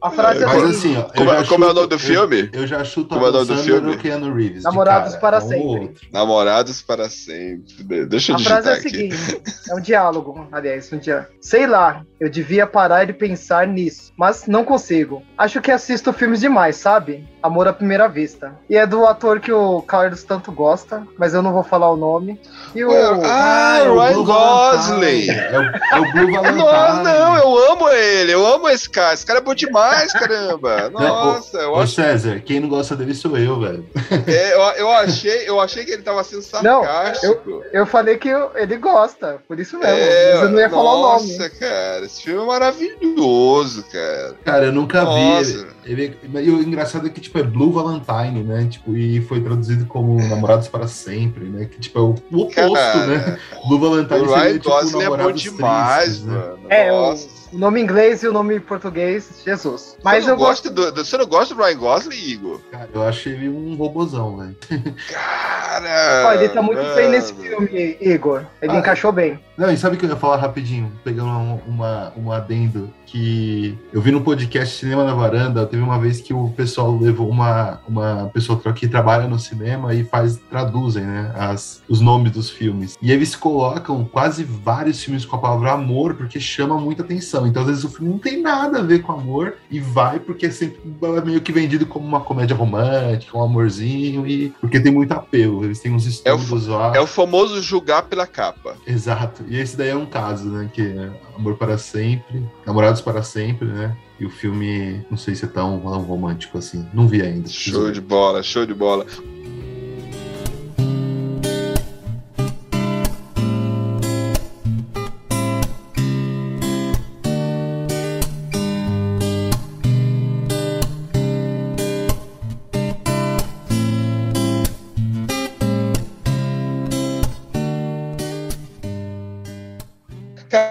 [0.02, 1.02] A frase é Mas assim, ó.
[1.02, 2.48] Como, é- como é o nome do filme?
[2.52, 3.96] Eu, eu já chuto Como é o Adam nome do Sandler filme?
[3.98, 4.58] Keanu Reeves.
[4.58, 5.66] de Namorados cara, para ou sempre.
[5.66, 6.06] outro.
[6.12, 8.04] Namorados para sempre.
[8.08, 11.28] Deixa eu A frase é a seguinte: é um diálogo, aliás, um dia.
[11.40, 15.22] Sei lá, eu devia parar e pensar nisso, mas não consigo.
[15.36, 17.28] Acho que assisto filmes demais, sabe?
[17.42, 18.52] Amor à primeira vista.
[18.68, 21.96] E é do ator que o Carlos tanto gosta, mas eu não vou falar o
[21.96, 22.38] nome.
[22.74, 22.90] E o.
[23.24, 25.30] Ah, é o Ryan Gosling.
[25.30, 26.58] É o, é o Blue Valentine.
[26.58, 29.14] Não, não, eu amo ele, eu amo esse cara.
[29.14, 30.90] Esse cara é bom demais, caramba.
[30.90, 33.86] Nossa, eu, Ô acho, César, quem não gosta dele sou eu, velho.
[34.26, 37.62] é, eu, eu achei, eu achei que ele tava sendo Não, sarcástico.
[37.72, 39.92] Eu falei que eu- ele gosta, por isso mesmo.
[39.94, 41.36] É, mas eu não ia falar o nome.
[41.38, 44.34] Nossa, cara, esse filme é maravilhoso, cara.
[44.44, 45.44] Cara, eu nunca Nossa.
[45.44, 45.79] vi.
[45.90, 48.64] Ele, e o engraçado é que, tipo, é Blue Valentine, né?
[48.70, 51.64] Tipo, e foi traduzido como Namorados para Sempre, né?
[51.64, 52.10] Que, tipo, é o
[52.42, 53.38] oposto, Cara, né?
[53.66, 56.34] Blue Valentine o Ryan seria, tipo, Gosling é bom Namorados demais, Tristes, né?
[56.36, 56.58] mano.
[56.68, 57.16] É, o,
[57.58, 59.96] nome inglês e o nome português, Jesus.
[60.04, 60.62] Mas você, não eu gosto.
[60.68, 62.60] gosta do, do- você não gosta do Ryan Gosling, Igor?
[62.70, 64.56] Cara, eu achei ele um robozão, velho.
[65.12, 66.24] Cara.
[66.28, 67.10] Ó, ele tá muito bem mano.
[67.10, 68.44] nesse filme, Igor.
[68.62, 69.38] Ele Ah, encaixou bem.
[69.56, 70.90] Não, e sabe o que eu ia falar rapidinho?
[71.04, 75.98] Pegando um, uma, um adendo que eu vi no podcast Cinema na Varanda, teve uma
[75.98, 81.04] vez que o pessoal levou uma, uma pessoa que trabalha no cinema e faz, traduzem,
[81.04, 82.96] né, as, os nomes dos filmes.
[83.00, 87.46] E eles colocam quase vários filmes com a palavra amor, porque chama muita atenção.
[87.46, 90.46] Então, às vezes, o filme não tem nada a ver com amor e vai porque
[90.46, 90.80] é sempre
[91.24, 95.64] meio que vendido como uma comédia romântica, um amorzinho, e porque tem muito apelo.
[95.64, 96.92] Eles têm uns É o estudos lá.
[96.94, 98.76] É o famoso julgar pela capa.
[98.86, 99.44] Exato.
[99.48, 100.68] E esse daí é um caso, né?
[100.72, 103.96] Que é Amor para Sempre, Namorados para Sempre, né?
[104.20, 106.86] E o filme, não sei se é tão, tão romântico assim.
[106.92, 107.48] Não vi ainda.
[107.48, 109.06] Show de bola, show de bola.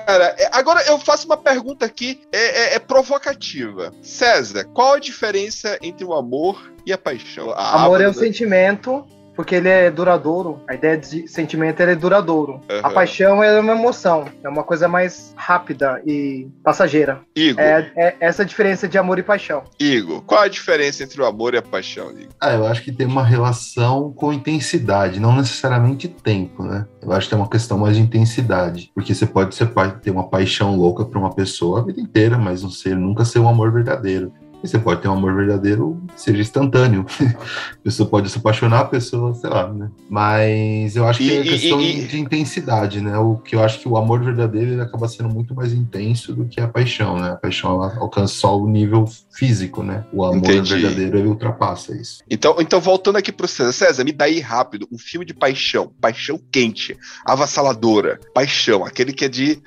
[0.05, 3.93] Cara, é- agora eu faço uma pergunta aqui, é, é- é provocativa.
[4.01, 7.51] César, qual a diferença entre o amor e a paixão?
[7.51, 9.05] A Amor é um sentimento,
[9.39, 10.59] porque ele é duradouro.
[10.67, 12.59] A ideia de sentimento ele é duradouro.
[12.67, 12.93] A Aham.
[12.93, 14.25] paixão é uma emoção.
[14.43, 17.21] É uma coisa mais rápida e passageira.
[17.33, 19.63] Igor, É, é essa a diferença de amor e paixão.
[19.79, 22.33] Igor, qual a diferença entre o amor e a paixão, Igor?
[22.37, 26.85] Ah, eu acho que tem uma relação com intensidade, não necessariamente tempo, né?
[27.01, 28.91] Eu acho que é uma questão mais de intensidade.
[28.93, 29.71] Porque você pode ser,
[30.01, 33.39] ter uma paixão louca por uma pessoa a vida inteira, mas não ser, nunca ser
[33.39, 34.33] um amor verdadeiro.
[34.63, 37.05] E você pode ter um amor verdadeiro seja instantâneo.
[37.21, 39.89] a pessoa pode se apaixonar, a pessoa, sei lá, né?
[40.09, 43.17] Mas eu acho que E- é e- questão e- de intensidade, né?
[43.17, 46.45] O que eu acho que o amor verdadeiro ele acaba sendo muito mais intenso do
[46.45, 47.31] que a paixão, né?
[47.31, 50.03] A paixão ela alcança só o nível físico, né?
[50.11, 50.73] O amor Entendi.
[50.75, 52.19] verdadeiro ele ultrapassa isso.
[52.29, 53.71] Então, então, voltando aqui pro César.
[53.71, 55.91] César, me dá aí rápido um filme de paixão.
[56.01, 58.19] Paixão quente, avassaladora.
[58.33, 59.61] Paixão, aquele que é de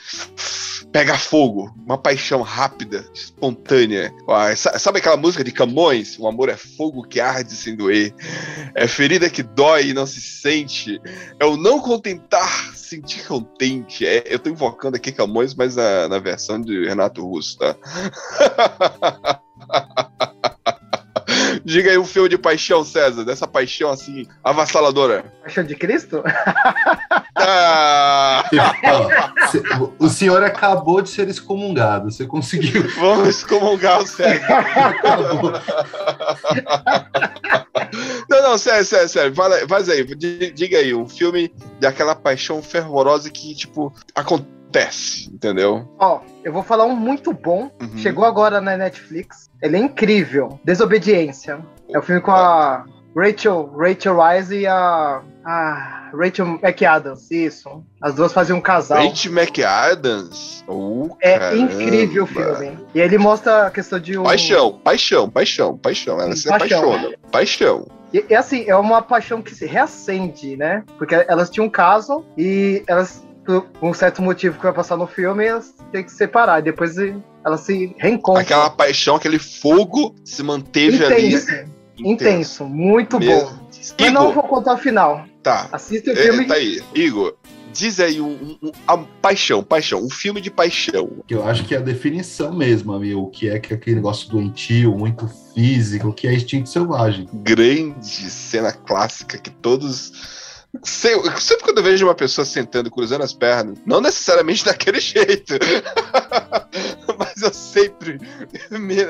[0.92, 1.74] pega fogo.
[1.86, 4.12] Uma paixão rápida, espontânea.
[4.28, 6.18] Ah, sa- Sabe aquela música de Camões?
[6.18, 8.12] O amor é fogo que arde sem doer.
[8.74, 11.00] É ferida que dói e não se sente.
[11.38, 14.04] É o não contentar, sentir contente.
[14.04, 17.76] É, eu tô invocando aqui Camões, mas na, na versão de Renato Russo, tá?
[21.64, 25.24] Diga aí um filme de paixão, César, dessa paixão assim, avassaladora.
[25.42, 26.22] Paixão de Cristo?
[27.36, 28.44] Ah,
[28.84, 29.62] Ó, cê-
[29.98, 32.10] o senhor acabou de ser excomungado.
[32.10, 32.88] Você conseguiu.
[32.98, 34.44] vamos excomungar o César.
[34.52, 35.52] Acabou.
[38.28, 39.34] Não, não, sério, sério, sério.
[39.34, 45.88] Vai, vai aí, di- diga aí, um filme daquela paixão fervorosa que, tipo, acontece, entendeu?
[45.98, 47.70] Ó, eu vou falar um muito bom.
[47.80, 47.98] Uhum.
[47.98, 49.50] Chegou agora na Netflix.
[49.62, 50.58] Ele é incrível.
[50.64, 51.58] Desobediência.
[51.92, 52.84] É o filme com a
[53.16, 57.84] Rachel, Rachel Wise e a, a Rachel McAdams, isso.
[58.00, 59.06] As duas faziam um casal.
[59.06, 60.64] Rachel McAdams.
[60.66, 61.72] Oh, É caramba.
[61.72, 62.78] incrível o filme.
[62.94, 64.22] E ele mostra a questão de um.
[64.22, 66.20] Paixão, paixão, paixão, paixão.
[66.20, 66.78] Ela se Paixão.
[66.92, 67.16] apaixona.
[67.30, 67.86] Paixão.
[68.12, 70.84] E, e, assim, é uma paixão que se reacende, né?
[70.98, 75.06] Porque elas tinham um caso e elas, por um certo motivo que vai passar no
[75.06, 76.60] filme, elas têm que se separar.
[76.60, 76.94] E depois
[77.44, 78.42] elas se reencontram.
[78.42, 81.34] Aquela paixão, aquele fogo se manteve ali.
[81.34, 81.72] Intenso.
[81.98, 83.48] Intenso, muito Mesmo.
[83.50, 83.62] bom.
[84.00, 85.24] Mas não Igor, vou contar o final.
[85.42, 85.68] tá.
[85.72, 86.46] Assista o É, filme.
[86.46, 86.80] tá aí.
[86.94, 87.34] Igor,
[87.72, 90.00] diz aí um, um- um- a paixão, paixão.
[90.04, 91.10] Um filme de paixão.
[91.26, 93.20] Que eu acho que é a definição mesmo, amigo.
[93.22, 97.28] O que é que é aquele negócio doentio, muito físico, o que é instinto selvagem.
[97.32, 100.12] Grande cena clássica que todos.
[100.82, 105.54] Sei- Sempre quando eu vejo uma pessoa sentando, cruzando as pernas, não necessariamente daquele jeito,
[107.18, 108.18] mas eu sempre.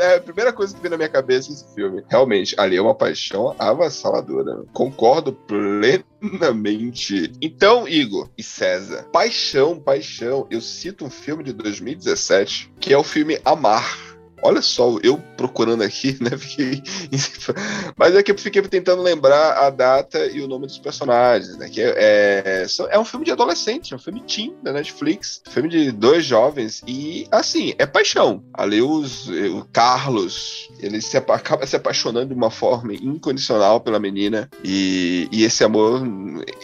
[0.00, 2.02] É a primeira coisa que vem na minha cabeça esse filme.
[2.08, 4.64] Realmente, ali é uma paixão avassaladora.
[4.72, 7.32] Concordo plenamente.
[7.40, 10.46] Então, Igor e César, paixão, paixão.
[10.50, 14.11] Eu cito um filme de 2017 que é o filme Amar.
[14.42, 16.36] Olha só, eu procurando aqui, né?
[16.36, 16.82] Fiquei...
[17.96, 21.68] Mas é que eu fiquei tentando lembrar a data e o nome dos personagens, né?
[21.68, 25.68] Que é, é, é um filme de adolescente, é um filme teen da Netflix, filme
[25.68, 28.42] de dois jovens e assim é paixão.
[28.52, 34.50] Ali os, o Carlos, ele se acaba se apaixonando de uma forma incondicional pela menina
[34.64, 36.02] e, e esse amor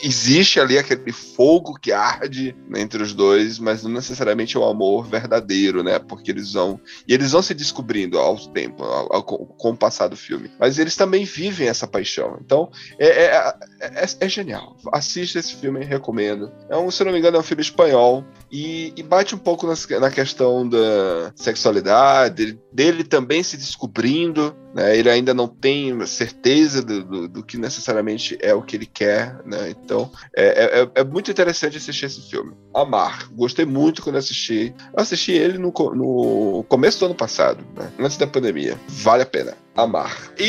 [0.03, 4.65] existe ali aquele fogo que arde né, entre os dois, mas não necessariamente é o
[4.65, 5.99] amor verdadeiro, né?
[5.99, 10.09] Porque eles vão e eles vão se descobrindo ao tempo, ao- ao- com, o passar
[10.09, 10.51] do filme.
[10.59, 12.39] Mas eles também vivem essa paixão.
[12.45, 14.77] Então, é, é, é- é genial.
[14.93, 16.51] Assista esse filme, recomendo.
[16.71, 18.25] É um, se não me engano, é um filme espanhol.
[18.51, 24.55] E, e bate um pouco nas- na questão da sexualidade, dele, também se descobrindo.
[24.75, 24.97] né?
[24.97, 29.37] Ele ainda não tem certeza do, do- do que necessariamente é o que ele quer.
[29.45, 29.71] Né?
[29.71, 32.55] Então, é, é- é muito interessante assistir esse filme.
[32.75, 33.29] Amar.
[33.33, 34.75] Gostei muito quando assisti.
[34.95, 37.91] Eu assisti ele no, no começo do ano passado, né?
[37.99, 38.79] antes da pandemia.
[38.89, 39.55] Vale a pena.
[39.77, 40.33] Amar.
[40.37, 40.43] E,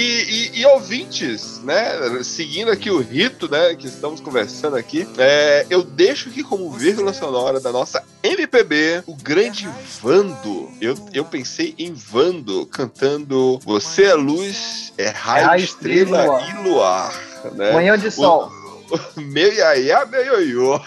[0.56, 2.24] e- e ouvintes, né?
[2.24, 3.76] Seguindo aqui o rito, né?
[3.76, 9.16] Que estamos conversando aqui, é, eu deixo aqui como vírgula sonora da nossa MPB o
[9.16, 9.70] grande
[10.02, 10.72] Vando.
[10.82, 16.68] Eu, eu pensei em Vando cantando Você é luz, é raio, raio, estrela estrela e
[16.68, 17.14] luar.
[17.54, 17.72] Né?
[17.72, 18.52] Manhã de sol.
[19.16, 20.82] Meu iaiá, meu ioiô.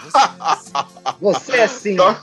[1.21, 1.95] Você é sim.
[1.95, 2.21] Toca,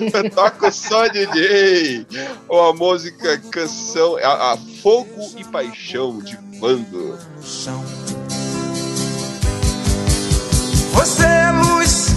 [0.34, 2.06] toca o som, DJ.
[2.48, 6.38] Ou a música, canção, a, a Fogo e Paixão de
[7.42, 7.84] chão.
[10.92, 12.08] Você é luz,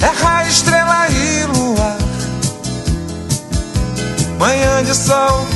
[0.00, 1.98] raio, estrela e luar.
[4.38, 5.46] Manhã de sol,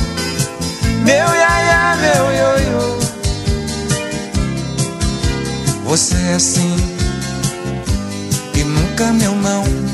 [1.03, 2.99] meu iaiá, meu ioiô.
[5.85, 6.75] Você é sim
[8.55, 9.88] e nunca meu não.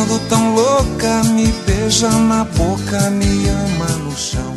[0.00, 4.56] Quando tão louca, me beija na boca, me ama no chão.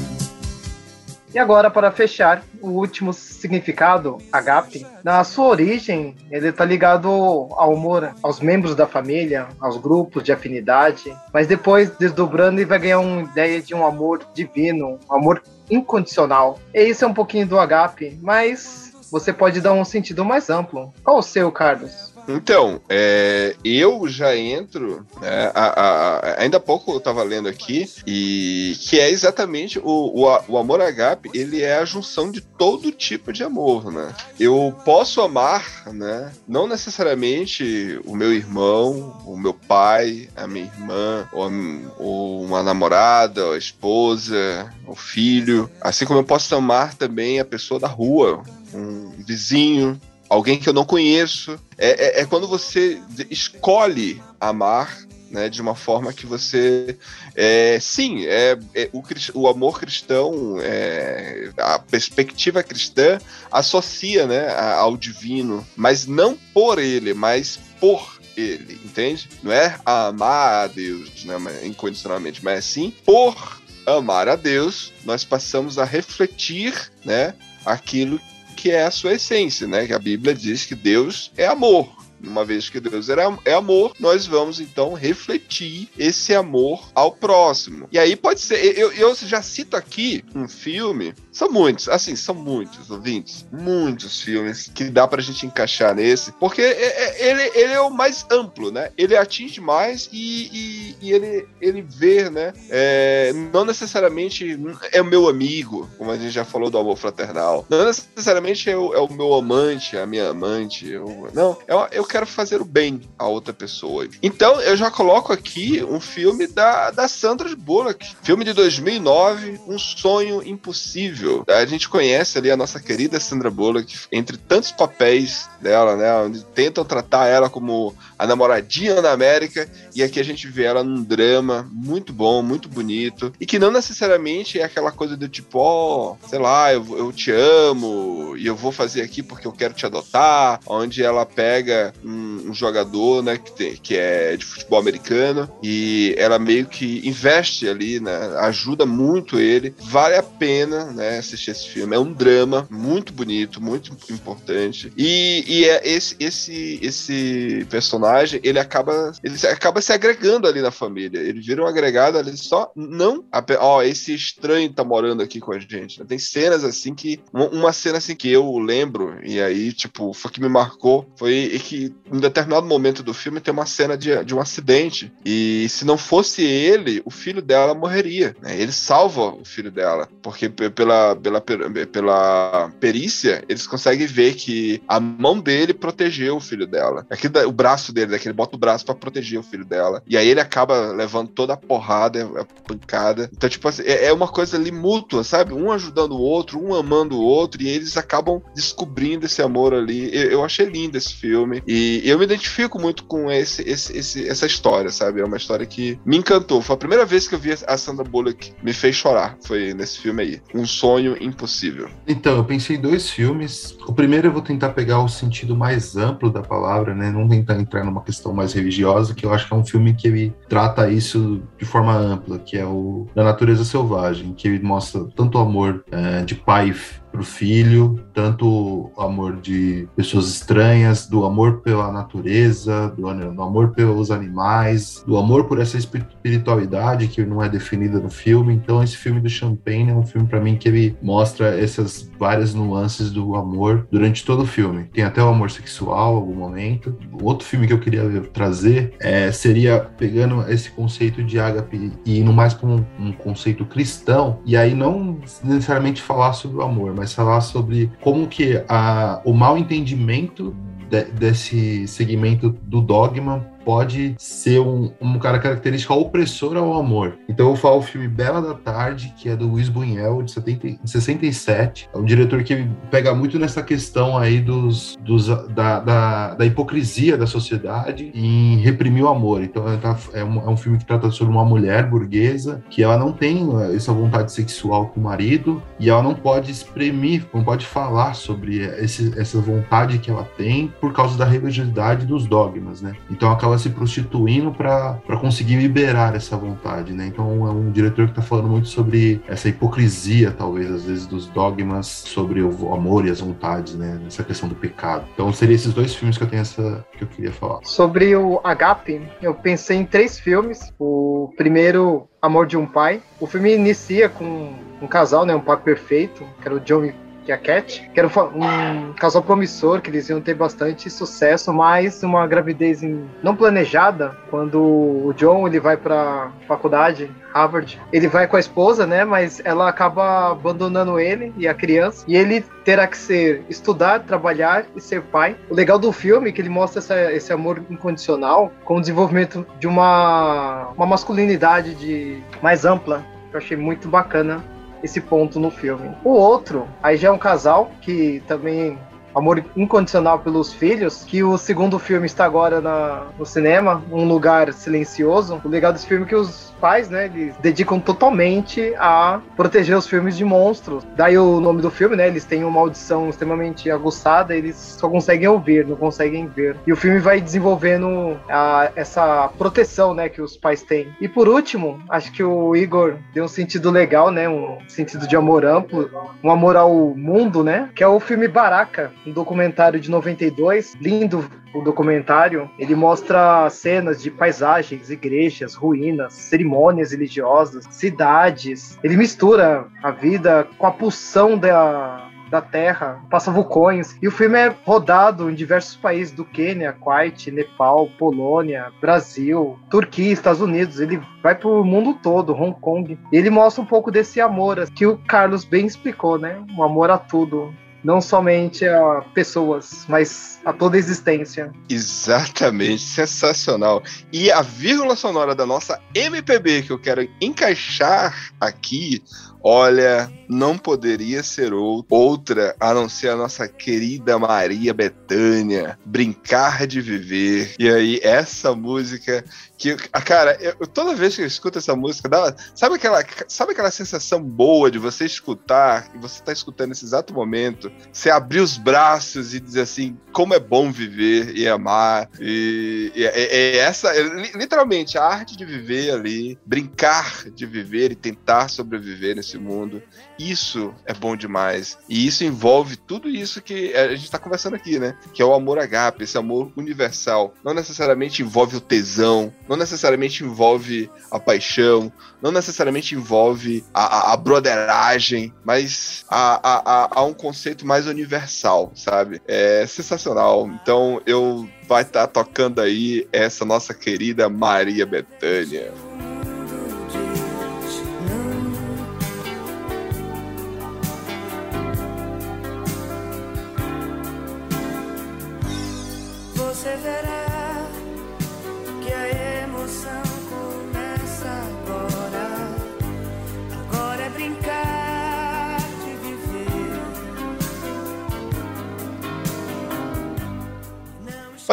[1.34, 7.74] E agora, para fechar, o último significado, agape, na sua origem, ele está ligado ao
[7.74, 13.00] amor aos membros da família, aos grupos de afinidade, mas depois, desdobrando, ele vai ganhar
[13.00, 16.58] uma ideia de um amor divino, um amor incondicional.
[16.74, 20.94] E isso é um pouquinho do agape, mas você pode dar um sentido mais amplo.
[21.04, 22.13] Qual o seu, Carlos?
[22.28, 27.90] Então, é, eu já entro, né, a- a- ainda há pouco eu estava lendo aqui,
[28.08, 32.92] e que é exatamente o, o, o amor agape, ele é a junção de todo
[32.92, 34.14] tipo de amor, né?
[34.40, 41.28] Eu posso amar, né, não necessariamente o meu irmão, o meu pai, a minha irmã,
[41.32, 41.52] ou,
[41.98, 47.46] ou uma namorada, ou a esposa, o filho, assim como eu posso amar também a
[47.46, 50.00] pessoa da rua, um vizinho,
[50.34, 51.60] alguém que eu não conheço.
[51.78, 54.98] É, é- é quando você escolhe amar.
[55.30, 56.96] Né, de uma forma que você.
[57.34, 59.02] É, sim, é, é o,
[59.34, 63.18] o amor cristão, é, a perspectiva cristã
[63.52, 69.28] associa né, ao divino, mas não por ele, mas por ele, entende?
[69.42, 75.80] Não é amar a Deus né, incondicionalmente, mas sim por amar a Deus, nós passamos
[75.80, 77.34] a refletir né,
[77.66, 78.20] aquilo
[78.54, 79.86] que é a sua essência, né?
[79.88, 82.04] Que a Bíblia diz que Deus é amor.
[82.24, 87.88] Uma vez que Deus é amor, nós vamos então refletir esse amor ao próximo.
[87.92, 88.78] E aí pode ser.
[88.78, 93.46] Eu, eu já cito aqui um filme São muitos, assim, são muitos, ouvintes.
[93.52, 96.32] Muitos filmes que dá pra gente encaixar nesse.
[96.34, 98.92] Porque é, é, ele, ele é o mais amplo, né?
[98.96, 102.54] Ele atinge mais e, e, e ele, ele vê, né?
[102.70, 104.60] É, não necessariamente
[104.92, 107.66] é o meu amigo, como a gente já falou do amor fraternal.
[107.68, 110.88] Não necessariamente é o, é o meu amante, a minha amante.
[110.88, 114.08] Eu, não, eu, eu quero fazer o bem a outra pessoa.
[114.22, 118.16] Então, eu já coloco aqui um filme da, da Sandra Bullock.
[118.22, 121.23] Filme de 2009, Um Sonho Impossível.
[121.48, 126.14] A gente conhece ali a nossa querida Sandra Bullock, entre tantos papéis dela, né?
[126.16, 130.84] Onde tentam tratar ela como a namoradinha da América, e aqui a gente vê ela
[130.84, 135.60] num drama muito bom, muito bonito, e que não necessariamente é aquela coisa do tipo,
[135.60, 139.52] ó, oh, sei lá, eu, eu te amo, e eu vou fazer aqui porque eu
[139.52, 144.46] quero te adotar, onde ela pega um, um jogador, né, que, tem, que é de
[144.46, 150.86] futebol americano, e ela meio que investe ali, né, ajuda muito ele, vale a pena,
[150.86, 156.16] né, assistir esse filme, é um drama muito bonito, muito importante, e, e é esse,
[156.20, 161.20] esse, esse personagem, ele acaba, ele acaba se agregando ali na família.
[161.20, 163.24] Ele vira um agregado ali só, não,
[163.60, 166.00] ó, esse estranho tá morando aqui com a gente.
[166.00, 166.06] Né?
[166.08, 170.42] Tem cenas assim que, uma cena assim que eu lembro, e aí, tipo, foi que
[170.42, 174.40] me marcou, foi que em determinado momento do filme tem uma cena de, de um
[174.40, 175.12] acidente.
[175.26, 178.36] E se não fosse ele, o filho dela morreria.
[178.42, 178.60] Né?
[178.60, 180.70] Ele salva o filho dela, porque pela,
[181.16, 187.06] pela, pela perícia, eles conseguem ver que a mão dele protegeu o filho dela.
[187.10, 190.02] Aqui o braço dele, daqui, ele bota o braço para proteger o filho dela.
[190.08, 193.30] E aí ele acaba levando toda a porrada, a pancada.
[193.34, 195.54] Então, tipo assim, é, é uma coisa ali mútua, sabe?
[195.54, 200.10] Um ajudando o outro, um amando o outro, e eles acabam descobrindo esse amor ali.
[200.16, 201.64] Eu, eu achei lindo esse filme.
[201.68, 205.22] E eu me identifico muito com esse, esse, esse, essa história, sabe?
[205.22, 206.62] É uma história que me encantou.
[206.62, 209.38] Foi a primeira vez que eu vi a Sandra Bullock me fez chorar.
[209.46, 210.42] Foi nesse filme aí.
[210.54, 211.90] Um sonho impossível.
[212.08, 213.78] Então, eu pensei em dois filmes.
[213.88, 217.12] O primeiro eu vou tentar pegar o sentido mais amplo da palavra, né?
[217.12, 220.08] Não tentar entrar numa questão mais religiosa, que eu acho que é um filme que
[220.08, 225.06] ele trata isso de forma ampla, que é o Da Natureza Selvagem, que ele mostra
[225.16, 226.74] tanto o amor é, de pai
[227.14, 233.42] para o filho, tanto o amor de pessoas estranhas, do amor pela natureza, do, do,
[233.44, 238.56] amor pelos animais, do amor por essa espiritualidade que não é definida no filme.
[238.56, 242.56] Então, esse filme do Champagne é um filme para mim que ele mostra essas várias
[242.56, 244.86] nuances do amor durante todo o filme.
[244.92, 246.98] Tem até o amor sexual em algum momento.
[247.22, 252.34] Outro filme que eu queria trazer é, seria pegando esse conceito de ágape e indo
[252.34, 257.03] mais para um, um conceito cristão, e aí não necessariamente falar sobre o amor, mas
[257.04, 260.56] mas falar sobre como que a, o mal entendimento
[260.90, 267.18] de, desse segmento do dogma pode ser um, uma característica opressora ao amor.
[267.28, 270.84] Então eu falo o filme Bela da Tarde, que é do Luiz Buñuel, de, 70,
[270.84, 271.90] de 67.
[271.94, 277.18] É um diretor que pega muito nessa questão aí dos, dos da, da, da, hipocrisia
[277.18, 279.44] da sociedade em reprimir o amor.
[279.44, 282.84] Então é, tá, é, um, é um filme que trata sobre uma mulher burguesa que
[282.84, 287.26] ela não tem eh, essa vontade sexual com o marido e ela não pode exprimir,
[287.34, 292.26] não pode falar sobre esse, essa vontade que ela tem por causa da religiosidade dos
[292.26, 292.94] dogmas, né?
[293.10, 297.08] Então aquela acaba se prostituindo para conseguir liberar essa vontade, né?
[297.08, 301.28] Então é um diretor que está falando muito sobre essa hipocrisia, talvez, às vezes, dos
[301.28, 304.00] dogmas sobre o amor e as vontades, né?
[304.08, 305.06] Essa questão do pecado.
[305.14, 307.60] Então seriam esses dois filmes que eu tenho essa que eu queria falar.
[307.64, 310.74] Sobre o Agape, eu pensei em três filmes.
[310.80, 313.02] O primeiro, Amor de um Pai.
[313.20, 315.36] O filme inicia com um casal, né?
[315.36, 316.92] Um pai perfeito, que era o John
[317.24, 321.54] que é a Cat, que era um casal promissor, que eles iam ter bastante sucesso,
[321.54, 322.82] mas uma gravidez
[323.22, 328.86] não planejada, quando o John ele vai para faculdade, Harvard, ele vai com a esposa,
[328.86, 334.02] né, mas ela acaba abandonando ele e a criança, e ele terá que ser estudar,
[334.02, 335.36] trabalhar e ser pai.
[335.50, 339.46] O legal do filme é que ele mostra essa, esse amor incondicional com o desenvolvimento
[339.60, 344.44] de uma, uma masculinidade de mais ampla, eu achei muito bacana
[344.84, 345.96] esse ponto no filme.
[346.04, 348.78] O outro, aí já é um casal que também
[349.16, 354.52] amor incondicional pelos filhos, que o segundo filme está agora na, no cinema, Um Lugar
[354.54, 355.40] Silencioso.
[355.44, 359.86] O legal desse filme é que os pais, né, eles dedicam totalmente a proteger os
[359.86, 360.88] filmes de monstros.
[360.96, 365.28] Daí o nome do filme, né, eles têm uma audição extremamente aguçada, eles só conseguem
[365.28, 366.56] ouvir, não conseguem ver.
[366.66, 370.88] E o filme vai desenvolvendo a, essa proteção, né, que os pais têm.
[371.02, 375.18] E por último, acho que o Igor deu um sentido legal, né, um sentido de
[375.18, 375.92] amor amplo,
[376.24, 381.30] um amor ao mundo, né, que é o filme Baraka, um documentário de 92, lindo,
[381.54, 388.78] o documentário, ele mostra cenas de paisagens, igrejas, ruínas, cerimônias religiosas, cidades.
[388.84, 393.96] Ele mistura a vida com a pulsão da, da Terra, passa vulcões.
[394.02, 400.12] E o filme é rodado em diversos países do Quênia, Kuwait, Nepal, Polônia, Brasil, Turquia,
[400.12, 400.80] Estados Unidos.
[400.80, 402.98] Ele vai pro mundo todo, Hong Kong.
[403.12, 406.44] E ele mostra um pouco desse amor que o Carlos bem explicou, né?
[406.58, 407.54] Um amor a tudo
[407.84, 411.52] não somente a pessoas, mas a toda a existência.
[411.70, 413.84] Exatamente, sensacional.
[414.12, 419.04] E a vírgula sonora da nossa MPB que eu quero encaixar aqui
[419.46, 426.82] Olha, não poderia ser outra a não ser a nossa querida Maria Bethânia, Brincar de
[426.82, 427.56] Viver.
[427.60, 429.24] E aí, essa música
[429.64, 433.72] que, cara, eu, toda vez que eu escuto essa música, dá, sabe, aquela, sabe aquela
[433.72, 438.58] sensação boa de você escutar, e você tá escutando nesse exato momento, você abrir os
[438.58, 442.10] braços e dizer assim, como é bom viver e amar.
[442.20, 444.04] E, e é, é essa, é,
[444.36, 449.82] literalmente, a arte de viver ali, brincar de viver e tentar sobreviver nesse mundo.
[450.18, 451.78] Isso é bom demais.
[451.90, 454.96] E isso envolve tudo isso que a gente está conversando aqui, né?
[455.14, 457.34] Que é o amor agape, esse amor universal.
[457.44, 461.92] Não necessariamente envolve o tesão, não necessariamente envolve a paixão,
[462.22, 469.22] não necessariamente envolve a, a, a broderagem, mas há, um conceito mais universal, sabe?
[469.28, 470.48] É sensacional.
[470.48, 475.74] Então eu vai estar tá tocando aí essa nossa querida Maria Bethânia.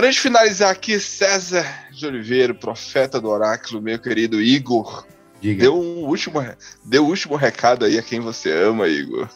[0.01, 5.07] Para a gente finalizar aqui, César de Oliveira, profeta do oráculo, meu querido Igor,
[5.43, 5.61] Diga.
[5.61, 6.43] Deu um último,
[6.83, 9.29] deu um último recado aí a quem você ama, Igor.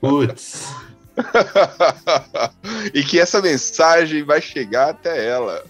[0.00, 0.72] Putz.
[2.94, 5.62] e que essa mensagem vai chegar até ela.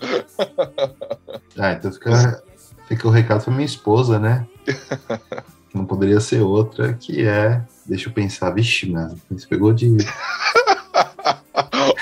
[1.59, 2.45] Ah, então fica,
[2.87, 4.47] fica o recado para minha esposa, né?
[5.75, 7.61] Não poderia ser outra, que é.
[7.85, 9.89] Deixa eu pensar, vixe, mano, você pegou de.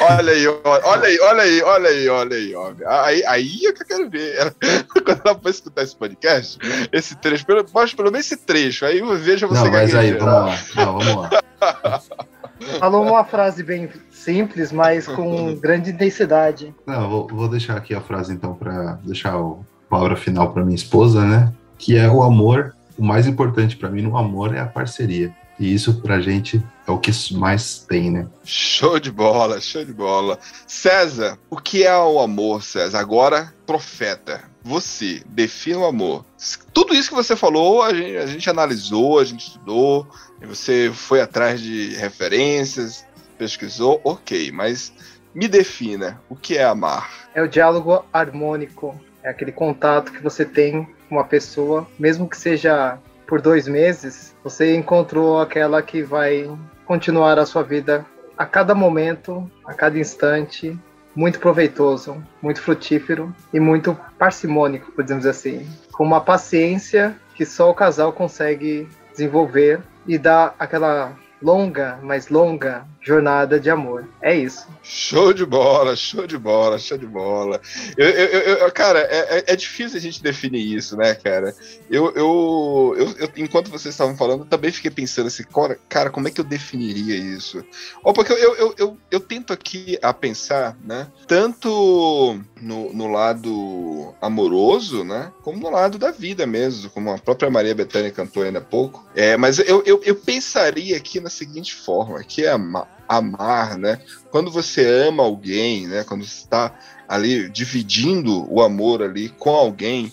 [0.01, 3.25] Olha aí, olha aí, olha aí, olha aí, olha aí, olha aí.
[3.27, 4.37] Aí é que eu quero ver.
[4.37, 4.55] Ela,
[5.05, 6.59] quando ela for escutar esse podcast,
[6.93, 8.85] esse trecho, pelo, mostra pelo menos esse trecho.
[8.85, 10.59] Aí veja você Não, mas aí, vamos lá.
[10.77, 11.31] Não, vamos lá.
[12.79, 16.75] Falou uma frase bem simples, mas com grande intensidade.
[16.87, 19.55] Não, vou, vou deixar aqui a frase então para deixar a
[19.89, 21.53] palavra final para minha esposa, né?
[21.79, 22.75] Que é o amor.
[22.99, 25.33] O mais importante para mim no amor é a parceria.
[25.59, 28.27] E isso pra gente é o que mais tem, né?
[28.45, 30.39] Show de bola, show de bola.
[30.67, 32.99] César, o que é o amor, César?
[32.99, 36.25] Agora, profeta, você defina o amor.
[36.73, 40.07] Tudo isso que você falou, a gente, a gente analisou, a gente estudou,
[40.43, 43.07] você foi atrás de referências,
[43.39, 44.93] pesquisou, ok, mas
[45.35, 47.29] me defina o que é amar.
[47.35, 52.37] É o diálogo harmônico, é aquele contato que você tem com uma pessoa, mesmo que
[52.37, 52.99] seja
[53.31, 56.51] por dois meses, você encontrou aquela que vai
[56.91, 58.05] continuar a sua vida
[58.37, 60.77] a cada momento, a cada instante,
[61.15, 67.71] muito proveitoso, muito frutífero e muito parcimônico, podemos dizer assim, com uma paciência que só
[67.71, 74.07] o casal consegue desenvolver e dar aquela longa, mais longa jornada de amor.
[74.21, 74.67] É isso.
[74.83, 77.61] Show de bola, show de bola, show de bola.
[77.97, 81.55] Eu, eu, eu cara, é, é, é difícil a gente definir isso, né, cara?
[81.91, 85.45] Eu, eu, eu, enquanto vocês estavam falando, eu também fiquei pensando assim,
[85.89, 87.65] cara, como é que eu definiria isso?
[88.05, 94.15] Ou porque eu, eu, eu, eu, tento aqui a pensar, né, tanto no, no lado
[94.21, 98.59] amoroso, né, como no lado da vida mesmo, como a própria Maria Bethânia cantou ainda
[98.59, 99.07] há pouco.
[99.15, 104.01] É, mas eu, eu, eu pensaria aqui na seguinte forma, que é amar amar, né?
[104.31, 106.05] Quando você ama alguém, né?
[106.05, 106.73] Quando você está
[107.09, 110.13] ali dividindo o amor ali com alguém,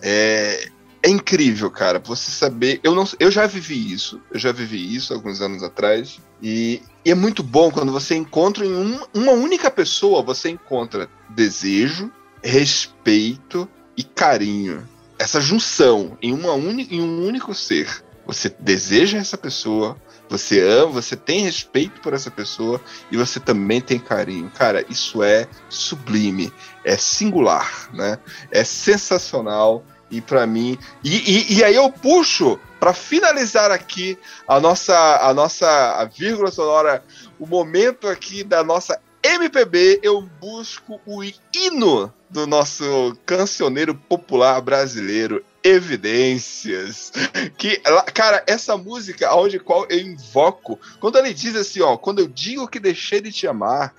[0.00, 0.68] é,
[1.02, 1.98] é incrível, cara.
[1.98, 6.20] Você saber, eu não, eu já vivi isso, eu já vivi isso alguns anos atrás
[6.40, 11.08] e, e é muito bom quando você encontra em um, uma única pessoa, você encontra
[11.30, 12.12] desejo,
[12.44, 14.88] respeito e carinho.
[15.18, 18.04] Essa junção em, uma em um único ser.
[18.24, 19.96] Você deseja essa pessoa,
[20.28, 24.50] você ama, você tem respeito por essa pessoa e você também tem carinho.
[24.54, 26.52] Cara, isso é sublime,
[26.84, 28.18] é singular, né?
[28.50, 30.78] É sensacional e para mim.
[31.02, 36.50] E, e, e, aí eu puxo para finalizar aqui a nossa a nossa a vírgula
[36.50, 37.02] sonora,
[37.38, 45.44] o momento aqui da nossa MPB eu busco o hino do nosso cancioneiro popular brasileiro,
[45.66, 47.12] Evidências.
[47.58, 47.80] Que,
[48.14, 52.68] cara, essa música, onde qual eu invoco, quando ele diz assim, ó, quando eu digo
[52.68, 53.92] que deixei de te amar,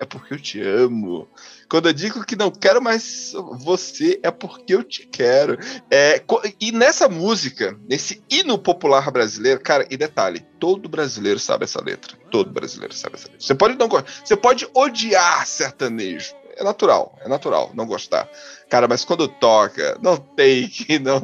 [0.00, 1.28] é porque eu te amo.
[1.68, 5.56] Quando eu digo que não quero mais você, é porque eu te quero.
[5.88, 6.20] É,
[6.60, 12.16] e nessa música, nesse hino popular brasileiro, cara, e detalhe, todo brasileiro sabe essa letra.
[12.32, 13.40] Todo brasileiro sabe essa letra.
[13.40, 16.34] Você pode não você pode odiar sertanejo.
[16.62, 18.30] É natural, é natural não gostar.
[18.70, 21.20] Cara, mas quando toca, não tem que não,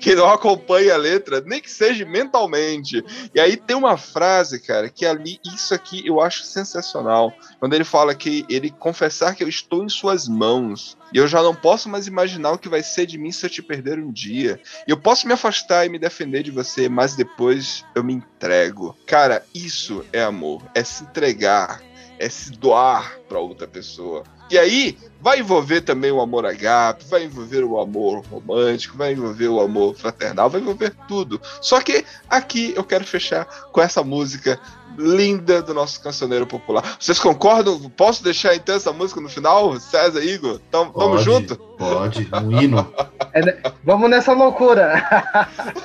[0.00, 3.02] que não acompanhe a letra, nem que seja mentalmente.
[3.32, 7.32] E aí tem uma frase, cara, que ali, isso aqui eu acho sensacional.
[7.60, 10.98] Quando ele fala que ele confessar que eu estou em suas mãos.
[11.14, 13.50] E eu já não posso mais imaginar o que vai ser de mim se eu
[13.50, 14.60] te perder um dia.
[14.88, 18.96] E eu posso me afastar e me defender de você, mas depois eu me entrego.
[19.06, 20.62] Cara, isso é amor.
[20.74, 21.80] É se entregar.
[22.18, 24.24] É se doar para outra pessoa.
[24.50, 29.48] E aí, vai envolver também o amor agape, vai envolver o amor romântico, vai envolver
[29.48, 31.40] o amor fraternal, vai envolver tudo.
[31.60, 34.58] Só que aqui eu quero fechar com essa música
[34.98, 36.96] linda do nosso cancioneiro popular.
[36.98, 37.78] Vocês concordam?
[37.90, 39.78] Posso deixar então essa música no final?
[39.78, 40.60] César, Igor?
[40.70, 41.56] Tamo, tamo junto?
[41.56, 42.92] Pode, um hino.
[43.32, 43.62] É, né?
[43.84, 45.04] vamos nessa loucura.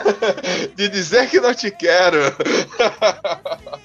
[0.76, 2.18] De dizer que não te quero.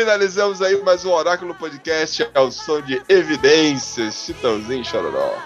[0.00, 5.36] Finalizamos aí mais um Oráculo Podcast ao som de Evidências, Chitãozinho Chororó.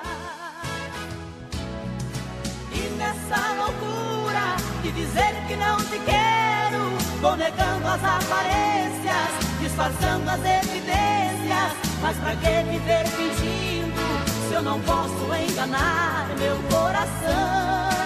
[2.72, 6.88] E nessa loucura de dizer que não te quero,
[7.20, 9.28] vou negando as aparências,
[9.60, 11.72] disfarçando as evidências.
[12.00, 14.00] Mas pra que viver fingindo
[14.48, 18.04] se eu não posso enganar meu coração?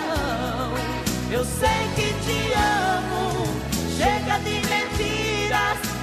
[1.30, 3.37] Eu sei que te amo,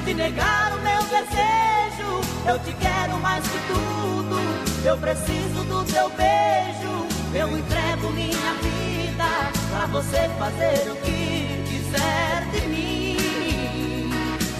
[0.06, 2.22] de negar o meu desejo.
[2.48, 4.38] Eu te quero mais que tudo,
[4.86, 7.08] eu preciso do teu beijo.
[7.34, 9.26] Eu entrego minha vida
[9.72, 14.12] pra você fazer o que quiser de mim.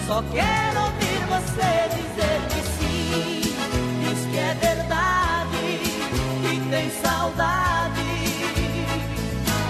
[0.06, 3.54] Só quero ouvir você dizer que sim,
[4.00, 5.80] diz que é verdade,
[6.42, 8.02] que tem saudade,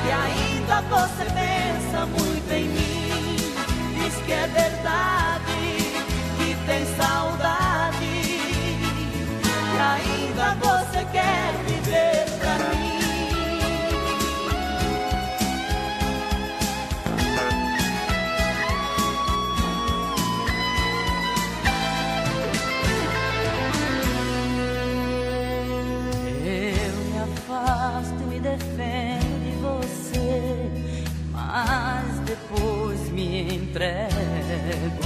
[0.02, 3.36] que ainda você pensa muito em mim.
[3.94, 5.65] Diz que é verdade
[6.66, 12.98] tem saudade e ainda você quer viver pra mim.
[26.44, 30.70] Eu me afasto e me defendo de você,
[31.30, 35.05] mas depois me entrego.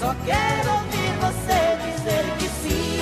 [0.00, 2.93] Só quero ouvir você dizer que sim,